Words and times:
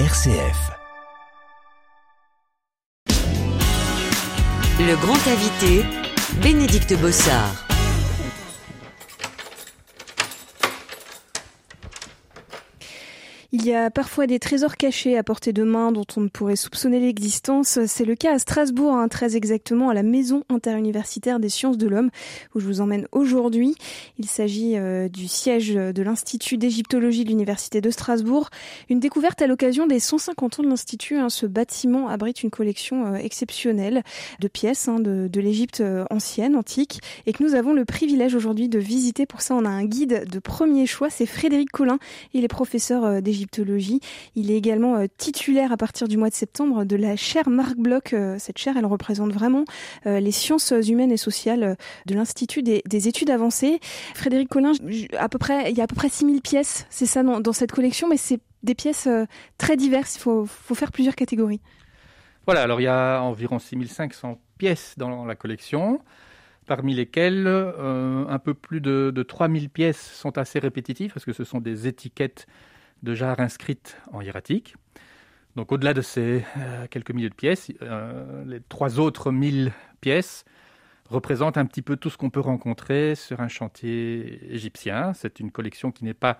RCF. 0.00 0.72
Le 4.80 4.96
grand 4.96 5.14
invité, 5.28 5.84
Bénédicte 6.42 6.98
Bossard. 7.00 7.63
Il 13.56 13.64
y 13.64 13.72
a 13.72 13.88
parfois 13.88 14.26
des 14.26 14.40
trésors 14.40 14.76
cachés 14.76 15.16
à 15.16 15.22
portée 15.22 15.52
de 15.52 15.62
main 15.62 15.92
dont 15.92 16.04
on 16.16 16.22
ne 16.22 16.28
pourrait 16.28 16.56
soupçonner 16.56 16.98
l'existence. 16.98 17.78
C'est 17.86 18.04
le 18.04 18.16
cas 18.16 18.34
à 18.34 18.40
Strasbourg, 18.40 18.96
hein, 18.96 19.06
très 19.06 19.36
exactement 19.36 19.90
à 19.90 19.94
la 19.94 20.02
Maison 20.02 20.42
interuniversitaire 20.48 21.38
des 21.38 21.48
sciences 21.48 21.78
de 21.78 21.86
l'homme, 21.86 22.10
où 22.56 22.58
je 22.58 22.66
vous 22.66 22.80
emmène 22.80 23.06
aujourd'hui. 23.12 23.76
Il 24.18 24.26
s'agit 24.26 24.76
euh, 24.76 25.08
du 25.08 25.28
siège 25.28 25.72
de 25.72 26.02
l'Institut 26.02 26.58
d'égyptologie 26.58 27.22
de 27.22 27.28
l'Université 27.28 27.80
de 27.80 27.90
Strasbourg. 27.90 28.50
Une 28.90 28.98
découverte 28.98 29.40
à 29.40 29.46
l'occasion 29.46 29.86
des 29.86 30.00
150 30.00 30.58
ans 30.58 30.62
de 30.64 30.68
l'Institut. 30.68 31.18
Hein. 31.18 31.28
Ce 31.28 31.46
bâtiment 31.46 32.08
abrite 32.08 32.42
une 32.42 32.50
collection 32.50 33.06
euh, 33.06 33.14
exceptionnelle 33.18 34.02
de 34.40 34.48
pièces 34.48 34.88
hein, 34.88 34.98
de, 34.98 35.40
l'Égypte 35.40 35.80
euh, 35.80 36.04
ancienne, 36.10 36.56
antique, 36.56 36.98
et 37.26 37.32
que 37.32 37.44
nous 37.44 37.54
avons 37.54 37.72
le 37.72 37.84
privilège 37.84 38.34
aujourd'hui 38.34 38.68
de 38.68 38.80
visiter. 38.80 39.26
Pour 39.26 39.42
ça, 39.42 39.54
on 39.54 39.64
a 39.64 39.70
un 39.70 39.84
guide 39.84 40.28
de 40.28 40.38
premier 40.40 40.86
choix, 40.86 41.08
c'est 41.08 41.24
Frédéric 41.24 41.70
Collin. 41.70 42.00
Il 42.32 42.42
est 42.42 42.48
professeur 42.48 43.22
d'égyptologie 43.22 43.43
il 44.34 44.50
est 44.50 44.56
également 44.56 44.96
euh, 44.96 45.06
titulaire 45.16 45.72
à 45.72 45.76
partir 45.76 46.08
du 46.08 46.16
mois 46.16 46.30
de 46.30 46.34
septembre 46.34 46.84
de 46.84 46.96
la 46.96 47.16
chaire 47.16 47.48
Marc 47.48 47.76
Bloch. 47.76 48.12
Euh, 48.12 48.36
cette 48.38 48.58
chaire, 48.58 48.76
elle 48.76 48.86
représente 48.86 49.32
vraiment 49.32 49.64
euh, 50.06 50.20
les 50.20 50.32
sciences 50.32 50.72
humaines 50.86 51.12
et 51.12 51.16
sociales 51.16 51.76
de 52.06 52.14
l'Institut 52.14 52.62
des, 52.62 53.08
études 53.08 53.30
avancées. 53.30 53.80
Frédéric 54.14 54.48
Collin, 54.48 54.72
à 55.18 55.28
peu 55.28 55.38
près, 55.38 55.70
il 55.70 55.76
y 55.76 55.80
a 55.80 55.84
à 55.84 55.86
peu 55.86 55.96
près 55.96 56.08
6000 56.08 56.40
pièces, 56.40 56.86
c'est 56.90 57.06
ça 57.06 57.22
dans, 57.22 57.52
cette 57.52 57.72
collection, 57.72 58.08
mais 58.08 58.16
c'est 58.16 58.40
des 58.62 58.74
pièces 58.74 59.08
très 59.58 59.76
diverses. 59.76 60.16
Il 60.16 60.20
faut, 60.20 60.46
faire 60.46 60.92
plusieurs 60.92 61.14
catégories. 61.14 61.60
Voilà, 62.46 62.62
alors 62.62 62.80
il 62.80 62.84
y 62.84 62.88
a 62.88 63.20
environ 63.20 63.58
6500 63.58 64.40
pièces 64.58 64.94
dans 64.96 65.24
la 65.24 65.34
collection 65.34 66.00
parmi 66.66 66.94
lesquelles 66.94 67.46
un 67.46 68.38
peu 68.38 68.54
plus 68.54 68.80
de, 68.80 69.12
de 69.14 69.22
3000 69.22 69.68
pièces 69.68 70.12
sont 70.14 70.38
assez 70.38 70.58
répétitives 70.58 71.12
parce 71.12 71.26
que 71.26 71.32
ce 71.32 71.44
sont 71.44 71.60
des 71.60 71.86
étiquettes 71.86 72.46
de 73.02 73.14
jarres 73.14 73.40
inscrites 73.40 73.96
en 74.12 74.20
hiératique. 74.20 74.76
Donc 75.56 75.70
au-delà 75.70 75.94
de 75.94 76.02
ces 76.02 76.44
euh, 76.56 76.86
quelques 76.90 77.12
milliers 77.12 77.30
de 77.30 77.34
pièces, 77.34 77.70
euh, 77.82 78.44
les 78.44 78.60
trois 78.60 78.98
autres 78.98 79.30
mille 79.30 79.72
pièces 80.00 80.44
représentent 81.08 81.58
un 81.58 81.66
petit 81.66 81.82
peu 81.82 81.96
tout 81.96 82.10
ce 82.10 82.16
qu'on 82.16 82.30
peut 82.30 82.40
rencontrer 82.40 83.14
sur 83.14 83.40
un 83.40 83.48
chantier 83.48 84.52
égyptien. 84.52 85.12
C'est 85.14 85.38
une 85.38 85.52
collection 85.52 85.92
qui 85.92 86.04
n'est 86.04 86.14
pas, 86.14 86.38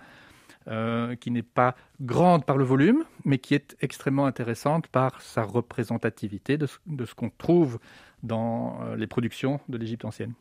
euh, 0.66 1.14
qui 1.16 1.30
n'est 1.30 1.42
pas 1.42 1.76
grande 2.00 2.44
par 2.44 2.56
le 2.56 2.64
volume, 2.64 3.04
mais 3.24 3.38
qui 3.38 3.54
est 3.54 3.76
extrêmement 3.80 4.26
intéressante 4.26 4.88
par 4.88 5.20
sa 5.22 5.44
représentativité 5.44 6.56
de 6.58 6.66
ce 7.04 7.14
qu'on 7.14 7.30
trouve 7.30 7.78
dans 8.22 8.80
les 8.96 9.06
productions 9.06 9.60
de 9.68 9.76
l'Égypte 9.76 10.06
ancienne. 10.06 10.32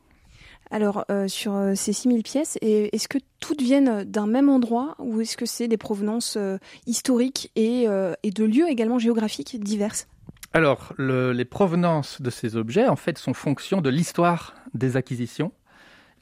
Alors, 0.71 1.05
euh, 1.11 1.27
sur 1.27 1.53
euh, 1.53 1.75
ces 1.75 1.93
6000 1.93 2.23
pièces, 2.23 2.57
est-ce 2.61 3.07
que 3.07 3.19
toutes 3.39 3.61
viennent 3.61 4.03
d'un 4.03 4.27
même 4.27 4.49
endroit 4.49 4.95
ou 4.99 5.21
est-ce 5.21 5.37
que 5.37 5.45
c'est 5.45 5.67
des 5.67 5.77
provenances 5.77 6.35
euh, 6.37 6.57
historiques 6.87 7.51
et, 7.55 7.85
de 7.87 8.43
lieux 8.43 8.67
également 8.69 8.99
géographiques 8.99 9.59
diverses 9.59 10.07
Alors, 10.53 10.93
les 10.97 11.45
provenances 11.45 12.21
de 12.21 12.29
ces 12.29 12.55
objets, 12.55 12.87
en 12.87 12.95
fait, 12.95 13.17
sont 13.17 13.33
fonction 13.33 13.81
de 13.81 13.89
l'histoire 13.89 14.55
des 14.73 14.97
acquisitions 14.97 15.51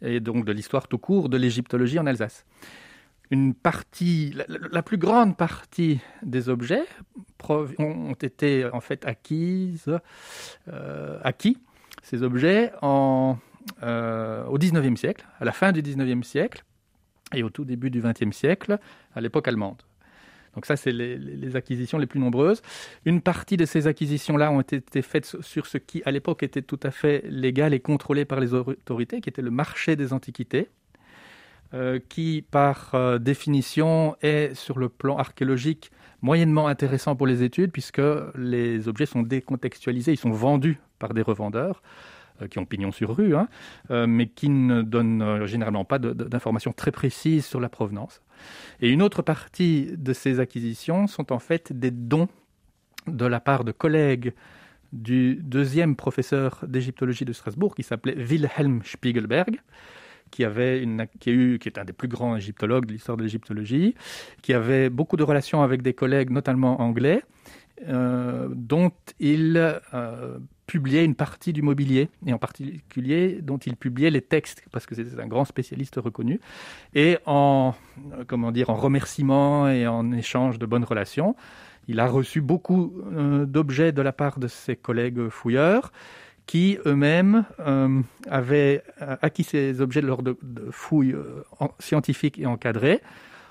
et 0.01 0.19
donc 0.19 0.45
de 0.45 0.51
l'histoire 0.51 0.87
tout 0.87 0.97
court 0.97 1.29
de 1.29 1.37
l'égyptologie 1.37 1.99
en 1.99 2.07
Alsace. 2.07 2.45
Une 3.29 3.53
partie, 3.53 4.35
la, 4.47 4.81
plus 4.81 4.97
grande 4.97 5.37
partie 5.37 6.01
des 6.23 6.49
objets 6.49 6.83
ont 7.47 8.15
été 8.21 8.65
en 8.73 8.81
fait 8.81 9.05
acquises, 9.05 9.97
acquis 11.23 11.57
ces 12.03 12.23
objets 12.23 12.73
en 12.81 13.37
euh, 13.83 14.45
au 14.45 14.57
XIXe 14.57 14.99
siècle, 14.99 15.25
à 15.39 15.45
la 15.45 15.51
fin 15.51 15.71
du 15.71 15.81
XIXe 15.81 16.27
siècle 16.27 16.63
et 17.33 17.43
au 17.43 17.49
tout 17.49 17.65
début 17.65 17.89
du 17.89 18.01
XXe 18.01 18.35
siècle, 18.35 18.79
à 19.15 19.21
l'époque 19.21 19.47
allemande. 19.47 19.81
Donc 20.55 20.65
ça, 20.65 20.75
c'est 20.75 20.91
les, 20.91 21.55
acquisitions 21.55 21.97
les 21.97 22.07
plus 22.07 22.19
nombreuses. 22.19 22.61
Une 23.05 23.21
partie 23.21 23.55
de 23.55 23.65
ces 23.65 23.87
acquisitions-là 23.87 24.51
ont 24.51 24.61
été 24.61 25.01
faites 25.01 25.25
sur 25.25 25.65
ce 25.65 25.77
qui, 25.77 26.01
à 26.05 26.11
l'époque, 26.11 26.43
était 26.43 26.61
tout 26.61 26.79
à 26.83 26.91
fait 26.91 27.23
légal 27.29 27.73
et 27.73 27.79
contrôlé 27.79 28.25
par 28.25 28.39
les 28.39 28.53
autorités, 28.53 29.21
qui 29.21 29.29
était 29.29 29.41
le 29.41 29.51
marché 29.51 29.95
des 29.95 30.11
antiquités, 30.11 30.69
euh, 31.73 31.99
qui, 32.09 32.43
par 32.51 32.93
euh, 32.95 33.17
définition, 33.17 34.17
est, 34.21 34.53
sur 34.53 34.77
le 34.77 34.89
plan 34.89 35.17
archéologique, 35.17 35.89
moyennement 36.21 36.67
intéressant 36.67 37.15
pour 37.15 37.27
les 37.27 37.43
études, 37.43 37.71
puisque 37.71 38.01
les 38.35 38.89
objets 38.89 39.05
sont 39.05 39.23
décontextualisés, 39.23 40.11
ils 40.11 40.17
sont 40.17 40.31
vendus 40.31 40.79
par 40.99 41.13
des 41.13 41.21
revendeurs. 41.21 41.81
Euh, 42.41 42.47
qui 42.47 42.59
ont 42.59 42.65
pignon 42.65 42.91
sur 42.91 43.15
rue, 43.15 43.35
hein, 43.35 43.47
euh, 43.89 44.07
mais 44.07 44.27
qui 44.27 44.49
ne 44.49 44.81
donnent 44.81 45.21
euh, 45.21 45.47
généralement 45.47 45.85
pas 45.85 45.99
d'informations 45.99 46.71
très 46.71 46.91
précises 46.91 47.45
sur 47.45 47.59
la 47.59 47.69
provenance. 47.69 48.21
Et 48.81 48.89
une 48.89 49.01
autre 49.01 49.21
partie 49.21 49.91
de 49.97 50.13
ces 50.13 50.39
acquisitions 50.39 51.07
sont 51.07 51.31
en 51.31 51.39
fait 51.39 51.73
des 51.73 51.91
dons 51.91 52.29
de 53.07 53.25
la 53.25 53.39
part 53.39 53.63
de 53.63 53.71
collègues 53.71 54.33
du 54.93 55.35
deuxième 55.35 55.95
professeur 55.95 56.63
d'égyptologie 56.67 57.25
de 57.25 57.33
Strasbourg, 57.33 57.75
qui 57.75 57.83
s'appelait 57.83 58.15
Wilhelm 58.15 58.81
Spiegelberg, 58.83 59.61
qui, 60.29 60.43
avait 60.43 60.81
une, 60.81 61.07
qui, 61.19 61.29
a 61.29 61.33
eu, 61.33 61.59
qui 61.59 61.69
est 61.69 61.77
un 61.77 61.85
des 61.85 61.93
plus 61.93 62.07
grands 62.07 62.35
égyptologues 62.35 62.85
de 62.85 62.93
l'histoire 62.93 63.17
de 63.17 63.23
l'égyptologie, 63.23 63.95
qui 64.41 64.53
avait 64.53 64.89
beaucoup 64.89 65.17
de 65.17 65.23
relations 65.23 65.63
avec 65.63 65.81
des 65.81 65.93
collègues, 65.93 66.29
notamment 66.29 66.81
anglais, 66.81 67.23
dont 67.87 68.91
il 69.19 69.79
publiait 70.71 71.03
une 71.03 71.15
partie 71.15 71.51
du 71.51 71.61
mobilier, 71.61 72.07
et 72.25 72.31
en 72.31 72.37
particulier 72.37 73.39
dont 73.41 73.57
il 73.57 73.75
publiait 73.75 74.09
les 74.09 74.21
textes, 74.21 74.63
parce 74.71 74.85
que 74.85 74.95
c'était 74.95 75.19
un 75.19 75.27
grand 75.27 75.43
spécialiste 75.43 75.97
reconnu. 75.97 76.39
Et 76.93 77.17
en, 77.25 77.75
euh, 78.13 78.23
comment 78.25 78.53
dire, 78.53 78.69
en 78.69 78.75
remerciement 78.75 79.67
et 79.67 79.85
en 79.85 80.13
échange 80.13 80.59
de 80.59 80.65
bonnes 80.65 80.85
relations, 80.85 81.35
il 81.89 81.99
a 81.99 82.07
reçu 82.07 82.39
beaucoup 82.39 82.93
euh, 83.11 83.45
d'objets 83.45 83.91
de 83.91 84.01
la 84.01 84.13
part 84.13 84.39
de 84.39 84.47
ses 84.47 84.77
collègues 84.77 85.27
fouilleurs 85.27 85.91
qui 86.45 86.77
eux-mêmes 86.85 87.43
euh, 87.59 88.01
avaient 88.29 88.81
acquis 89.21 89.43
ces 89.43 89.81
objets 89.81 90.01
lors 90.01 90.23
de, 90.23 90.37
fouilles 90.71 91.17
scientifiques 91.79 92.39
et 92.39 92.45
encadrées, 92.45 93.01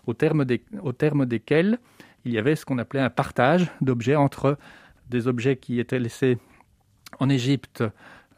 au 0.07 0.15
terme, 0.15 0.47
des, 0.47 0.63
au 0.83 0.93
terme 0.93 1.27
desquels 1.27 1.79
il 2.25 2.33
y 2.33 2.39
avait 2.39 2.57
ce 2.57 2.65
qu'on 2.65 2.79
appelait 2.79 3.01
un 3.01 3.11
partage 3.11 3.71
d'objets 3.83 4.17
entre 4.17 4.57
des 5.11 5.29
objets 5.29 5.57
qui 5.57 5.81
étaient 5.81 5.99
laissés 5.99 6.39
en 7.21 7.29
Égypte 7.29 7.85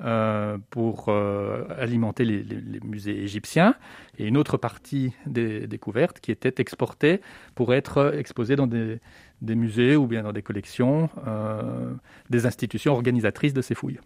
euh, 0.05 0.59
pour 0.71 1.05
euh, 1.09 1.65
alimenter 1.79 2.25
les, 2.25 2.45
musées 2.83 3.23
égyptiens 3.23 3.77
et 4.19 4.27
une 4.27 4.37
autre 4.37 4.57
partie 4.57 5.13
des 5.27 5.69
découvertes 5.69 6.19
qui 6.19 6.33
était 6.33 6.55
exportée 6.61 7.21
pour 7.55 7.73
être 7.73 8.13
exposée 8.19 8.57
dans 8.57 8.67
des, 8.67 8.99
musées 9.43 9.95
ou 9.95 10.09
bien 10.09 10.25
dans 10.25 10.33
des 10.33 10.43
collections 10.43 11.09
euh, 11.29 11.93
des 12.31 12.47
institutions 12.47 12.95
organisatrices 12.95 13.55
de 13.55 13.63
ces 13.63 13.77
fouilles. 13.77 14.01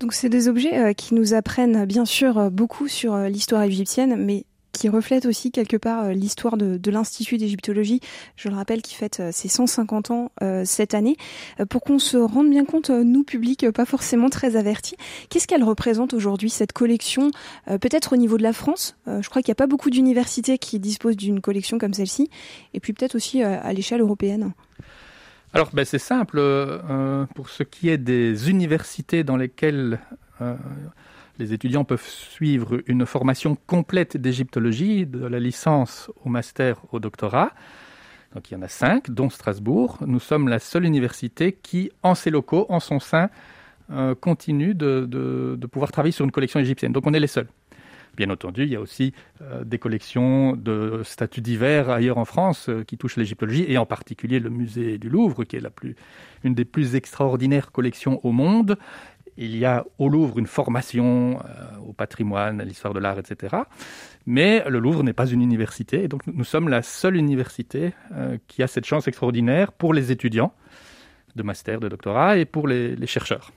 Donc 0.00 0.14
c'est 0.14 0.30
des 0.30 0.48
objets 0.48 0.94
qui 0.94 1.14
nous 1.14 1.34
apprennent 1.34 1.84
bien 1.84 2.06
sûr 2.06 2.50
beaucoup 2.50 2.88
sur 2.88 3.14
l'histoire 3.18 3.64
égyptienne, 3.64 4.16
mais 4.16 4.46
qui 4.74 4.88
reflète 4.88 5.24
aussi 5.24 5.50
quelque 5.50 5.76
part 5.76 6.04
euh, 6.04 6.12
l'histoire 6.12 6.58
de, 6.58 6.90
l'Institut 6.90 7.38
d'égyptologie, 7.38 8.00
je 8.36 8.48
le 8.48 8.56
rappelle, 8.56 8.82
qui 8.82 8.94
fête 8.94 9.20
euh, 9.20 9.30
ses 9.32 9.48
150 9.48 10.10
ans 10.10 10.32
euh, 10.42 10.64
cette 10.66 10.94
année. 10.94 11.16
pour 11.70 11.82
qu'on 11.82 11.98
se 11.98 12.16
rende 12.16 12.50
bien 12.50 12.64
compte, 12.64 12.90
nous, 12.90 13.22
public, 13.24 13.70
pas 13.70 13.84
forcément 13.86 14.28
très 14.28 14.56
avertis, 14.56 14.96
qu'est-ce 15.30 15.46
qu'elle 15.46 15.62
représente 15.62 16.12
aujourd'hui, 16.12 16.50
cette 16.50 16.72
collection, 16.72 17.30
peut-être 17.66 18.14
au 18.14 18.16
niveau 18.16 18.36
de 18.36 18.42
la 18.42 18.52
France? 18.52 18.96
Je 19.06 19.28
crois 19.28 19.42
qu'il 19.42 19.50
n'y 19.50 19.54
a 19.54 19.62
pas 19.62 19.66
beaucoup 19.66 19.90
d'universités 19.90 20.58
qui 20.58 20.80
disposent 20.80 21.16
d'une 21.16 21.40
collection 21.40 21.78
comme 21.78 21.94
celle-ci, 21.94 22.28
et 22.72 22.80
puis 22.80 22.92
peut-être 22.92 23.14
aussi 23.14 23.42
à 23.42 23.72
l'échelle 23.72 24.00
européenne. 24.00 24.52
Alors, 25.52 25.70
ben, 25.72 25.84
c'est 25.84 25.98
simple. 25.98 26.42
pour 27.34 27.48
ce 27.48 27.62
qui 27.62 27.88
est 27.88 27.98
des 27.98 28.50
universités 28.50 29.22
dans 29.22 29.36
lesquelles 29.36 30.00
les 31.38 31.52
étudiants 31.52 31.84
peuvent 31.84 32.06
suivre 32.06 32.80
une 32.86 33.06
formation 33.06 33.56
complète 33.66 34.16
d'égyptologie, 34.16 35.06
de 35.06 35.26
la 35.26 35.40
licence 35.40 36.10
au 36.24 36.28
master 36.28 36.80
au 36.92 37.00
doctorat. 37.00 37.52
Donc 38.34 38.50
il 38.50 38.54
y 38.54 38.56
en 38.56 38.62
a 38.62 38.68
cinq, 38.68 39.10
dont 39.10 39.30
Strasbourg. 39.30 39.98
Nous 40.06 40.20
sommes 40.20 40.48
la 40.48 40.58
seule 40.58 40.84
université 40.84 41.52
qui, 41.52 41.90
en 42.02 42.14
ses 42.14 42.30
locaux, 42.30 42.66
en 42.68 42.80
son 42.80 43.00
sein, 43.00 43.30
euh, 43.90 44.14
continue 44.14 44.74
de, 44.74 45.58
pouvoir 45.70 45.92
travailler 45.92 46.12
sur 46.12 46.24
une 46.24 46.32
collection 46.32 46.60
égyptienne. 46.60 46.92
Donc 46.92 47.06
on 47.06 47.14
est 47.14 47.20
les 47.20 47.26
seuls. 47.26 47.48
Bien 48.16 48.30
entendu, 48.30 48.62
il 48.62 48.70
y 48.70 48.76
a 48.76 48.80
aussi 48.80 49.12
euh, 49.42 49.64
des 49.64 49.78
collections 49.78 50.54
de 50.54 51.02
statues 51.04 51.40
divers 51.40 51.90
ailleurs 51.90 52.18
en 52.18 52.24
France 52.24 52.68
euh, 52.68 52.84
qui 52.84 52.96
touchent 52.96 53.16
l'égyptologie, 53.16 53.64
et 53.68 53.76
en 53.76 53.86
particulier 53.86 54.38
le 54.38 54.50
musée 54.50 54.98
du 54.98 55.08
Louvre, 55.08 55.42
qui 55.42 55.56
est 55.56 55.60
la 55.60 55.70
une 56.44 56.54
des 56.54 56.64
plus 56.64 56.94
extraordinaires 56.94 57.72
collections 57.72 58.24
au 58.24 58.30
monde, 58.30 58.78
il 59.36 59.56
y 59.56 59.64
a 59.64 59.84
au 59.98 60.08
Louvre 60.08 60.38
une 60.38 60.46
formation 60.46 61.38
au 61.86 61.92
patrimoine, 61.92 62.60
à 62.60 62.64
l'histoire 62.64 62.94
de 62.94 63.00
l'art, 63.00 63.18
etc. 63.18 63.56
Mais 64.26 64.64
le 64.68 64.78
Louvre 64.78 65.02
n'est 65.02 65.12
pas 65.12 65.26
une 65.26 65.42
université, 65.42 66.04
et 66.04 66.08
donc 66.08 66.26
nous 66.26 66.44
sommes 66.44 66.68
la 66.68 66.82
seule 66.82 67.16
université 67.16 67.92
qui 68.46 68.62
a 68.62 68.66
cette 68.66 68.84
chance 68.84 69.08
extraordinaire 69.08 69.72
pour 69.72 69.92
les 69.92 70.12
étudiants 70.12 70.52
de 71.36 71.42
master, 71.42 71.80
de 71.80 71.88
doctorat 71.88 72.38
et 72.38 72.44
pour 72.44 72.68
les, 72.68 73.06
chercheurs. 73.06 73.52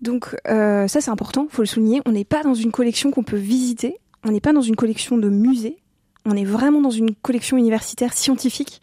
Donc 0.00 0.36
ça 0.46 0.88
c'est 0.88 1.10
important, 1.10 1.46
faut 1.50 1.62
le 1.62 1.66
souligner, 1.66 2.00
on 2.06 2.12
n'est 2.12 2.24
pas 2.24 2.42
dans 2.42 2.54
une 2.54 2.72
collection 2.72 3.10
qu'on 3.10 3.24
peut 3.24 3.36
visiter, 3.36 3.98
on 4.24 4.30
n'est 4.30 4.40
pas 4.40 4.52
dans 4.52 4.62
une 4.62 4.76
collection 4.76 5.18
de 5.18 5.28
musée, 5.28 5.76
on 6.24 6.36
est 6.36 6.44
vraiment 6.44 6.80
dans 6.80 6.90
une 6.90 7.14
collection 7.14 7.56
universitaire 7.56 8.12
scientifique. 8.12 8.80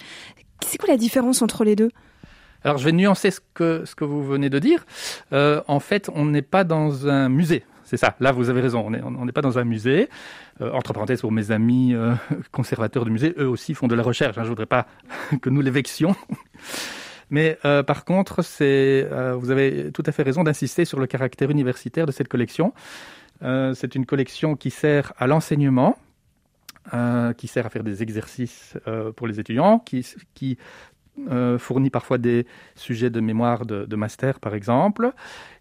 C'est 0.66 0.78
quoi 0.78 0.90
la 0.90 0.98
différence 0.98 1.42
entre 1.42 1.64
les 1.64 1.76
deux? 1.76 1.90
Alors 2.64 2.78
je 2.78 2.86
vais 2.86 2.92
nuancer 2.92 3.32
ce 3.32 3.40
que, 3.54 4.04
vous 4.04 4.24
venez 4.24 4.50
de 4.50 4.60
dire. 4.60 4.86
Euh, 5.34 5.62
en 5.68 5.80
fait, 5.80 6.10
on 6.14 6.26
n'est 6.26 6.42
pas 6.42 6.64
dans 6.64 7.08
un 7.08 7.30
musée. 7.30 7.64
C'est 7.84 7.98
ça, 7.98 8.16
là 8.22 8.32
vous 8.32 8.50
avez 8.50 8.62
raison, 8.62 8.86
on 8.86 9.26
n'est 9.26 9.32
pas 9.32 9.42
dans 9.42 9.60
un 9.60 9.66
musée. 9.66 10.10
Euh, 10.62 10.72
entre 10.72 10.94
parenthèses, 10.94 11.22
pour 11.22 11.32
mes 11.32 11.52
amis 11.52 11.94
euh, 11.94 12.14
conservateurs 12.52 13.04
de 13.04 13.10
musée, 13.10 13.34
eux 13.38 13.48
aussi 13.48 13.74
font 13.74 13.88
de 13.88 13.96
la 13.96 14.04
recherche. 14.04 14.38
Hein. 14.38 14.44
je 14.44 14.48
ne 14.48 14.50
voudrais 14.50 14.66
pas 14.66 14.88
que 15.42 15.50
nous 15.50 15.62
les 15.62 15.72
vexions. 15.72 16.16
Mais 17.30 17.58
par 17.64 18.04
contre, 18.04 18.42
vous 18.42 19.52
avez 19.52 19.90
tout 19.94 20.04
à 20.06 20.12
fait 20.12 20.22
raison 20.22 20.44
d'insister 20.44 20.84
sur 20.84 21.00
le 21.00 21.08
caractère 21.08 21.50
universitaire 21.50 22.06
de 22.06 22.12
cette 22.12 22.28
collection. 22.28 22.74
c'est 23.40 23.96
une 23.96 24.06
collection 24.06 24.58
qui 24.58 24.70
sert 24.70 25.14
à 25.18 25.28
l'enseignement, 25.28 25.98
qui 27.38 27.48
sert 27.48 27.66
à 27.66 27.70
faire 27.70 27.86
des 27.86 28.04
exercices 28.04 28.74
pour 29.16 29.28
les 29.28 29.40
étudiants, 29.40 29.80
qui 29.80 30.58
euh, 31.30 31.58
fournit 31.58 31.90
parfois 31.90 32.18
des 32.18 32.46
sujets 32.76 33.10
de 33.10 33.20
mémoire 33.20 33.66
de, 33.66 33.96
master, 33.96 34.40
par 34.40 34.56
exemple, 34.56 35.12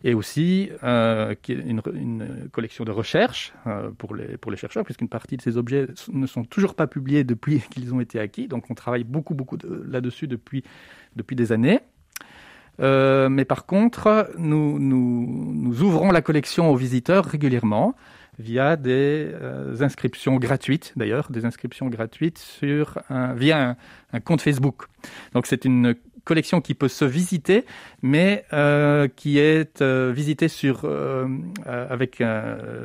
et 0.04 0.14
aussi 0.14 0.70
est 0.82 1.48
une, 1.48 1.82
collection 2.52 2.84
de 2.84 2.90
recherche 2.90 3.52
pour, 3.98 4.14
les, 4.14 4.36
pour 4.36 4.50
les 4.50 4.56
chercheurs, 4.56 4.84
puisqu'une 4.84 5.08
partie 5.08 5.36
de 5.36 5.42
ces 5.42 5.56
objets 5.56 5.86
ne 6.12 6.26
sont 6.26 6.44
toujours 6.44 6.74
pas 6.74 6.86
publiés 6.86 7.24
depuis 7.24 7.60
qu'ils 7.70 7.92
ont 7.94 8.00
été 8.00 8.18
acquis. 8.20 8.48
Donc 8.48 8.70
on 8.70 8.74
travaille 8.74 9.04
beaucoup, 9.04 9.34
beaucoup 9.34 9.58
là-dessus 9.86 10.26
depuis, 10.26 10.64
depuis 11.16 11.36
des 11.36 11.52
années. 11.52 11.80
mais 12.78 13.44
par 13.44 13.66
contre, 13.66 14.30
nous, 14.38 14.78
nous, 14.78 15.52
nous 15.54 15.82
ouvrons 15.82 16.12
la 16.12 16.22
collection 16.22 16.70
aux 16.70 16.76
visiteurs 16.76 17.24
régulièrement 17.24 17.94
via 18.38 18.76
des 18.76 19.28
euh, 19.32 19.80
inscriptions 19.80 20.36
gratuites, 20.36 20.92
d'ailleurs, 20.96 21.30
des 21.30 21.44
inscriptions 21.44 21.88
gratuites 21.88 22.38
sur 22.38 22.98
via 23.36 23.76
un, 24.12 24.20
compte 24.20 24.40
Facebook. 24.40 24.86
Donc 25.34 25.46
c'est 25.46 25.64
une 25.64 25.94
collection 26.24 26.60
qui 26.60 26.74
peut 26.74 26.88
se 26.88 27.04
visiter, 27.04 27.64
mais 28.02 28.44
euh, 28.52 29.08
qui 29.08 29.38
est 29.38 29.80
euh, 29.82 30.12
visitée 30.14 30.48
sur 30.48 30.88
avec 31.66 32.22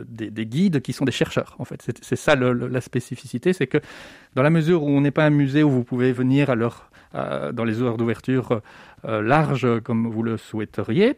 des, 0.07 0.29
des, 0.29 0.45
guides 0.45 0.81
qui 0.81 0.93
sont 0.93 1.05
des 1.05 1.11
chercheurs. 1.11 1.55
En 1.59 1.65
fait, 1.65 1.85
c'est 2.01 2.15
ça 2.15 2.35
la 2.35 2.81
spécificité, 2.81 3.53
c'est 3.53 3.67
que 3.67 3.79
dans 4.35 4.43
la 4.43 4.49
mesure 4.49 4.83
où 4.83 4.89
on 4.89 5.01
n'est 5.01 5.11
pas 5.11 5.25
un 5.25 5.29
musée 5.29 5.63
où 5.63 5.69
vous 5.69 5.83
pouvez 5.83 6.11
venir 6.11 6.49
à 6.49 6.55
leur 6.55 6.89
dans 7.53 7.63
les 7.63 7.81
heures 7.81 7.97
d'ouverture 7.97 8.61
euh, 9.07 9.21
larges 9.21 9.79
comme 9.81 10.07
vous 10.07 10.23
le 10.23 10.37
souhaiteriez, 10.37 11.15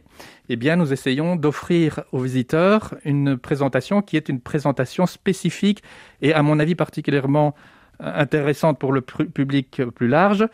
eh 0.49 0.55
bien, 0.55 0.75
nous 0.75 0.91
essayons 0.91 1.35
d'offrir 1.35 2.01
aux 2.11 2.19
visiteurs 2.19 2.95
une 3.05 3.37
présentation 3.37 4.01
qui 4.01 4.17
est 4.17 4.29
une 4.29 4.41
présentation 4.41 5.05
spécifique 5.05 5.83
et, 6.21 6.33
à 6.33 6.43
mon 6.43 6.59
avis, 6.59 6.75
particulièrement 6.75 7.55
euh, 8.01 8.11
intéressante 8.13 8.77
pour 8.77 8.91
le 8.91 9.01
public 9.01 9.81
plus 9.95 10.07
large, 10.07 10.47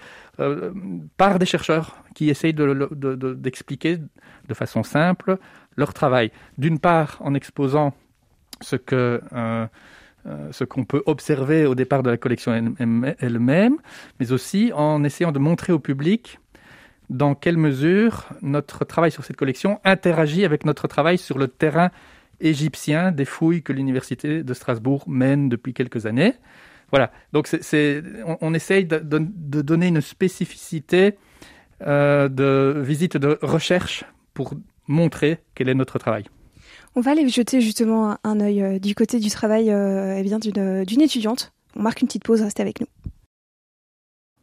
par 1.18 1.38
des 1.40 1.45
chercheurs 1.45 1.98
qui 2.16 2.30
essayent 2.30 2.56
d'expliquer 2.56 3.98
de, 4.48 4.54
façon 4.54 4.84
simple 4.84 5.38
leur 5.75 5.94
travail. 5.94 6.31
D'une 6.57 6.80
part, 6.80 7.18
en 7.19 7.34
exposant 7.34 7.94
ce 8.62 8.75
que 8.75 9.22
euh, 9.34 9.68
ce 10.51 10.63
qu'on 10.63 10.85
peut 10.85 11.03
observer 11.05 11.65
au 11.65 11.75
départ 11.75 12.01
de 12.03 12.09
la 12.09 12.17
collection 12.17 12.53
elle-même, 13.19 13.77
mais 14.19 14.31
aussi 14.31 14.71
en 14.73 15.03
essayant 15.03 15.31
de 15.31 15.39
montrer 15.39 15.73
au 15.73 15.79
public 15.79 16.39
dans 17.09 17.35
quelle 17.35 17.57
mesure 17.57 18.29
notre 18.41 18.85
travail 18.85 19.11
sur 19.11 19.23
cette 19.23 19.35
collection 19.35 19.79
interagit 19.83 20.45
avec 20.45 20.65
notre 20.65 20.87
travail 20.87 21.17
sur 21.17 21.37
le 21.37 21.47
terrain 21.47 21.91
égyptien 22.39 23.11
des 23.11 23.25
fouilles 23.25 23.63
que 23.63 23.73
l'université 23.73 24.43
de 24.43 24.53
Strasbourg 24.53 25.03
mène 25.07 25.49
depuis 25.49 25.73
quelques 25.73 26.05
années. 26.05 26.33
Voilà, 26.91 27.11
donc 27.31 27.49
on, 28.41 28.53
essaye 28.53 28.85
de, 28.85 28.99
donner 28.99 29.87
une 29.87 30.01
spécificité 30.01 31.17
euh, 31.81 32.29
de 32.29 32.81
visite 32.81 33.17
de 33.17 33.39
recherche 33.41 34.05
pour 34.33 34.53
montrer 34.87 35.39
quel 35.55 35.69
est 35.69 35.73
notre 35.73 35.97
travail. 35.97 36.25
On 36.95 37.01
va 37.01 37.12
aller 37.12 37.28
jeter 37.28 37.60
justement 37.60 38.18
un 38.24 38.40
œil 38.40 38.62
euh, 38.62 38.80
du 38.80 38.94
côté 38.94 39.19
du 39.19 39.31
travail 39.31 39.72
euh, 39.72 40.16
eh 40.18 40.22
bien 40.22 40.38
euh, 40.57 40.86
d'une 40.86 41.01
étudiante. 41.01 41.51
On 41.75 41.81
marque 41.81 42.01
une 42.01 42.07
petite 42.07 42.24
pause, 42.24 42.42
restez 42.42 42.62
avec 42.62 42.81
nous. 42.81 42.88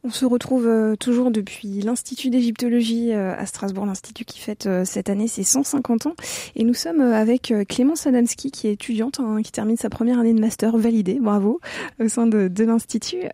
On 0.03 0.11
se 0.11 0.25
retrouve 0.25 0.97
toujours 0.99 1.31
depuis 1.31 1.83
l'Institut 1.83 2.31
d'égyptologie 2.31 3.13
à 3.13 3.45
Strasbourg, 3.45 3.85
l'institut 3.85 4.25
qui 4.25 4.41
fête 4.41 4.67
cette 4.83 5.11
année 5.11 5.29
ses 5.29 5.43
150 5.43 6.07
ans. 6.07 6.15
Et 6.57 6.65
nous 6.65 6.73
sommes 6.73 7.03
avec 7.03 7.53
Clémence 7.69 8.07
Adamski, 8.07 8.51
qui 8.51 8.69
est 8.69 8.73
étudiante, 8.73 9.21
hein, 9.21 9.43
qui 9.45 9.53
termine 9.53 9.77
sa 9.77 9.91
première 9.91 10.19
année 10.19 10.33
de 10.33 10.41
master 10.41 10.79
validée, 10.79 11.19
bravo, 11.21 11.61
au 12.03 12.09
sein 12.09 12.27
de, 12.27 12.65
l'Institut. 12.65 13.25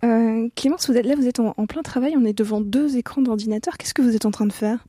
Clémence, 0.56 0.90
vous 0.90 0.96
êtes 0.96 1.06
là, 1.06 1.14
vous 1.14 1.28
êtes 1.28 1.38
en 1.38 1.66
plein 1.68 1.82
travail, 1.82 2.16
on 2.18 2.24
est 2.24 2.36
devant 2.36 2.60
deux 2.60 2.96
écrans 2.96 3.22
d'ordinateur. 3.22 3.78
Qu'est-ce 3.78 3.94
que 3.94 4.02
vous 4.02 4.16
êtes 4.16 4.26
en 4.26 4.32
train 4.32 4.46
de 4.46 4.52
faire? 4.52 4.84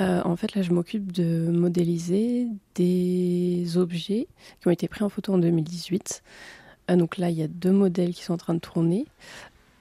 Euh, 0.00 0.22
en 0.24 0.36
fait, 0.36 0.54
là, 0.54 0.62
je 0.62 0.72
m'occupe 0.72 1.12
de 1.12 1.48
modéliser 1.50 2.46
des 2.74 3.76
objets 3.76 4.28
qui 4.60 4.68
ont 4.68 4.70
été 4.70 4.88
pris 4.88 5.04
en 5.04 5.08
photo 5.08 5.34
en 5.34 5.38
2018. 5.38 6.22
Euh, 6.90 6.96
donc 6.96 7.18
là, 7.18 7.30
il 7.30 7.38
y 7.38 7.42
a 7.42 7.48
deux 7.48 7.72
modèles 7.72 8.14
qui 8.14 8.22
sont 8.22 8.34
en 8.34 8.38
train 8.38 8.54
de 8.54 8.60
tourner. 8.60 9.06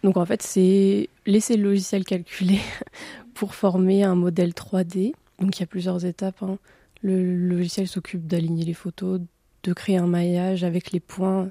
Donc 0.03 0.17
en 0.17 0.25
fait, 0.25 0.41
c'est 0.41 1.09
laisser 1.25 1.57
le 1.57 1.63
logiciel 1.63 2.03
calculer 2.03 2.59
pour 3.33 3.55
former 3.55 4.03
un 4.03 4.15
modèle 4.15 4.51
3D. 4.51 5.13
Donc 5.39 5.57
il 5.57 5.61
y 5.61 5.63
a 5.63 5.67
plusieurs 5.67 6.05
étapes. 6.05 6.41
Hein. 6.41 6.57
Le 7.01 7.35
logiciel 7.35 7.87
s'occupe 7.87 8.25
d'aligner 8.25 8.65
les 8.65 8.73
photos, 8.73 9.21
de 9.63 9.73
créer 9.73 9.97
un 9.97 10.07
maillage 10.07 10.63
avec 10.63 10.91
les 10.91 10.99
points. 10.99 11.49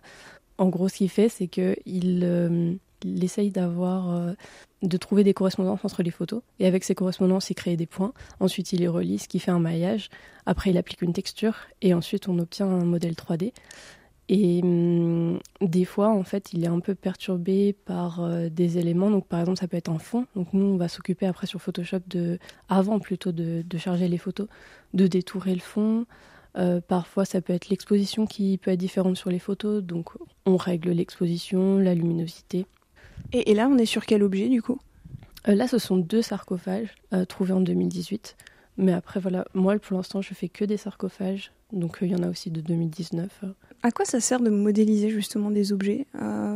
En 0.58 0.68
gros, 0.68 0.88
ce 0.88 0.96
qu'il 0.96 1.10
fait, 1.10 1.28
c'est 1.28 1.48
qu'il 1.48 2.20
euh, 2.24 2.74
il 3.06 3.24
essaye 3.24 3.50
d'avoir, 3.50 4.10
euh, 4.10 4.32
de 4.82 4.96
trouver 4.96 5.24
des 5.24 5.34
correspondances 5.34 5.84
entre 5.84 6.02
les 6.02 6.10
photos. 6.10 6.42
Et 6.58 6.66
avec 6.66 6.84
ces 6.84 6.94
correspondances, 6.94 7.50
il 7.50 7.54
crée 7.54 7.76
des 7.76 7.86
points. 7.86 8.12
Ensuite, 8.40 8.72
il 8.72 8.80
les 8.80 8.88
relie, 8.88 9.18
ce 9.18 9.28
qui 9.28 9.38
fait 9.38 9.50
un 9.50 9.60
maillage. 9.60 10.08
Après, 10.44 10.70
il 10.70 10.78
applique 10.78 11.02
une 11.02 11.12
texture. 11.12 11.56
Et 11.82 11.94
ensuite, 11.94 12.28
on 12.28 12.38
obtient 12.38 12.66
un 12.66 12.84
modèle 12.84 13.14
3D. 13.14 13.52
Et 14.28 14.60
hum, 14.62 15.38
des 15.60 15.84
fois, 15.84 16.08
en 16.08 16.24
fait, 16.24 16.52
il 16.52 16.64
est 16.64 16.68
un 16.68 16.80
peu 16.80 16.94
perturbé 16.94 17.72
par 17.72 18.22
euh, 18.22 18.48
des 18.48 18.78
éléments. 18.78 19.10
Donc, 19.10 19.26
par 19.26 19.40
exemple, 19.40 19.58
ça 19.58 19.68
peut 19.68 19.76
être 19.76 19.90
un 19.90 19.98
fond. 19.98 20.26
Donc, 20.34 20.52
nous, 20.52 20.64
on 20.64 20.76
va 20.76 20.88
s'occuper 20.88 21.26
après 21.26 21.46
sur 21.46 21.60
Photoshop 21.60 22.00
de, 22.08 22.38
avant 22.68 22.98
plutôt 22.98 23.32
de, 23.32 23.64
charger 23.78 24.08
les 24.08 24.18
photos, 24.18 24.48
de 24.94 25.06
détourer 25.06 25.54
le 25.54 25.60
fond. 25.60 26.06
Euh, 26.56 26.80
parfois, 26.80 27.24
ça 27.24 27.40
peut 27.40 27.52
être 27.52 27.68
l'exposition 27.68 28.26
qui 28.26 28.58
peut 28.58 28.72
être 28.72 28.80
différente 28.80 29.16
sur 29.16 29.30
les 29.30 29.38
photos. 29.38 29.82
Donc, 29.82 30.10
on 30.44 30.56
règle 30.56 30.90
l'exposition, 30.90 31.78
la 31.78 31.94
luminosité. 31.94 32.66
Et, 33.32 33.54
là, 33.54 33.68
on 33.68 33.78
est 33.78 33.86
sur 33.86 34.06
quel 34.06 34.22
objet 34.22 34.48
du 34.48 34.62
coup? 34.62 34.78
Euh, 35.48 35.54
Là, 35.54 35.68
ce 35.68 35.78
sont 35.78 35.96
deux 35.96 36.22
sarcophages 36.22 36.94
euh, 37.12 37.24
trouvés 37.24 37.52
en 37.52 37.60
2018. 37.60 38.36
Mais 38.78 38.92
après, 38.92 39.20
voilà, 39.20 39.46
moi, 39.54 39.78
pour 39.78 39.96
l'instant, 39.96 40.22
je 40.22 40.34
fais 40.34 40.48
que 40.48 40.64
des 40.64 40.76
sarcophages. 40.76 41.52
Donc, 41.72 42.02
euh, 42.02 42.06
il 42.06 42.12
y 42.12 42.14
en 42.14 42.22
a 42.22 42.28
aussi 42.28 42.50
de 42.50 42.60
2019. 42.60 43.44
À 43.82 43.90
quoi 43.90 44.04
ça 44.04 44.20
sert 44.20 44.40
de 44.40 44.50
modéliser 44.50 45.10
justement 45.10 45.50
des 45.50 45.72
objets, 45.72 46.06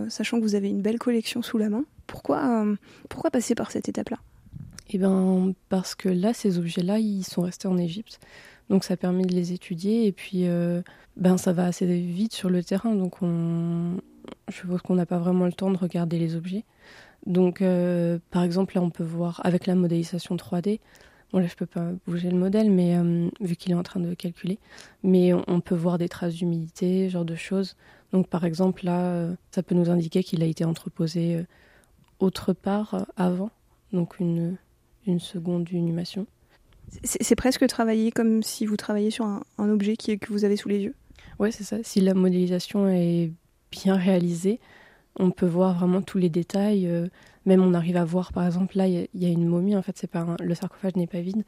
sachant 0.08 0.38
que 0.38 0.42
vous 0.42 0.54
avez 0.54 0.68
une 0.68 0.82
belle 0.82 0.98
collection 0.98 1.42
sous 1.42 1.58
la 1.58 1.68
main? 1.68 1.84
Pourquoi, 2.06 2.64
pourquoi 3.08 3.30
passer 3.30 3.54
par 3.54 3.70
cette 3.70 3.88
étape-là? 3.88 4.18
Eh 4.90 4.98
bien, 4.98 5.52
parce 5.68 5.94
que 5.94 6.08
là, 6.08 6.34
ces 6.34 6.58
objets-là, 6.58 6.98
ils 6.98 7.24
sont 7.24 7.42
restés 7.42 7.68
en 7.68 7.78
Égypte. 7.78 8.18
Donc, 8.68 8.84
ça 8.84 8.96
permet 8.96 9.24
de 9.24 9.34
les 9.34 9.52
étudier. 9.52 10.06
Et 10.06 10.12
puis, 10.12 10.46
ben, 11.16 11.36
ça 11.36 11.52
va 11.52 11.66
assez 11.66 11.86
vite 11.86 12.32
sur 12.34 12.50
le 12.50 12.64
terrain. 12.64 12.94
Donc, 12.94 13.22
on, 13.22 13.98
je 14.48 14.56
suppose 14.56 14.82
qu'on 14.82 14.94
n'a 14.94 15.06
pas 15.06 15.18
vraiment 15.18 15.46
le 15.46 15.52
temps 15.52 15.70
de 15.70 15.76
regarder 15.76 16.18
les 16.18 16.36
objets. 16.36 16.64
Donc, 17.26 17.62
euh, 17.62 18.18
par 18.30 18.42
exemple, 18.42 18.76
là, 18.76 18.82
on 18.82 18.90
peut 18.90 19.04
voir 19.04 19.40
avec 19.44 19.66
la 19.66 19.74
modélisation 19.74 20.36
3D. 20.36 20.80
Bon, 21.32 21.38
là, 21.38 21.46
je 21.46 21.54
peux 21.54 21.66
pas 21.66 21.92
bouger 22.06 22.30
le 22.30 22.36
modèle, 22.36 22.70
mais 22.70 22.96
euh, 22.96 23.28
vu 23.40 23.56
qu'il 23.56 23.72
est 23.72 23.76
en 23.76 23.82
train 23.82 24.00
de 24.00 24.14
calculer, 24.14 24.58
mais 25.02 25.32
on, 25.32 25.60
peut 25.60 25.76
voir 25.76 25.98
des 25.98 26.08
traces 26.08 26.34
d'humidité, 26.34 27.08
ce 27.08 27.12
genre 27.12 27.24
de 27.24 27.36
choses. 27.36 27.76
Donc, 28.12 28.26
par 28.26 28.44
exemple, 28.44 28.84
là, 28.84 29.00
euh, 29.00 29.34
ça 29.52 29.62
peut 29.62 29.74
nous 29.74 29.90
indiquer 29.90 30.24
qu'il 30.24 30.42
a 30.42 30.46
été 30.46 30.64
entreposé 30.64 31.44
autre 32.18 32.52
part 32.52 33.06
avant, 33.16 33.50
donc 33.92 34.18
une, 34.18 34.56
une 35.06 35.20
seconde 35.20 35.70
inhumation. 35.70 36.26
C'est 37.04 37.36
presque 37.36 37.66
travailler 37.68 38.10
comme 38.10 38.42
si 38.42 38.66
vous 38.66 38.76
travailliez 38.76 39.10
sur 39.10 39.24
un, 39.24 39.42
objet 39.58 39.96
qui, 39.96 40.18
que 40.18 40.32
vous 40.32 40.44
avez 40.44 40.56
sous 40.56 40.68
les 40.68 40.80
yeux? 40.80 40.94
Ouais, 41.38 41.52
c'est 41.52 41.62
ça. 41.62 41.76
Si 41.82 42.00
la 42.00 42.14
modélisation 42.14 42.88
est 42.88 43.30
bien 43.70 43.96
réalisé, 43.96 44.60
On 45.18 45.32
peut 45.32 45.46
voir 45.46 45.74
vraiment 45.76 46.02
tous 46.02 46.18
les 46.18 46.30
détails. 46.30 46.86
euh, 46.86 47.08
même 47.44 47.60
on 47.62 47.74
arrive 47.74 47.96
à 47.96 48.04
voir, 48.04 48.32
par 48.32 48.46
exemple, 48.46 48.76
là, 48.78 48.86
il 48.86 48.94
y 48.94 48.98
a- 48.98 49.06
il 49.12 49.22
y, 49.22 49.26
a 49.26 49.28
une 49.28 49.46
momie, 49.46 49.74
en 49.74 49.82
fait, 49.82 49.96
c'est 49.98 50.06
pas 50.10 50.20
un- 50.20 50.36
le 50.40 50.54
sarcophage 50.54 50.94
n'est 50.94 51.08
pas 51.08 51.20
vide. 51.20 51.44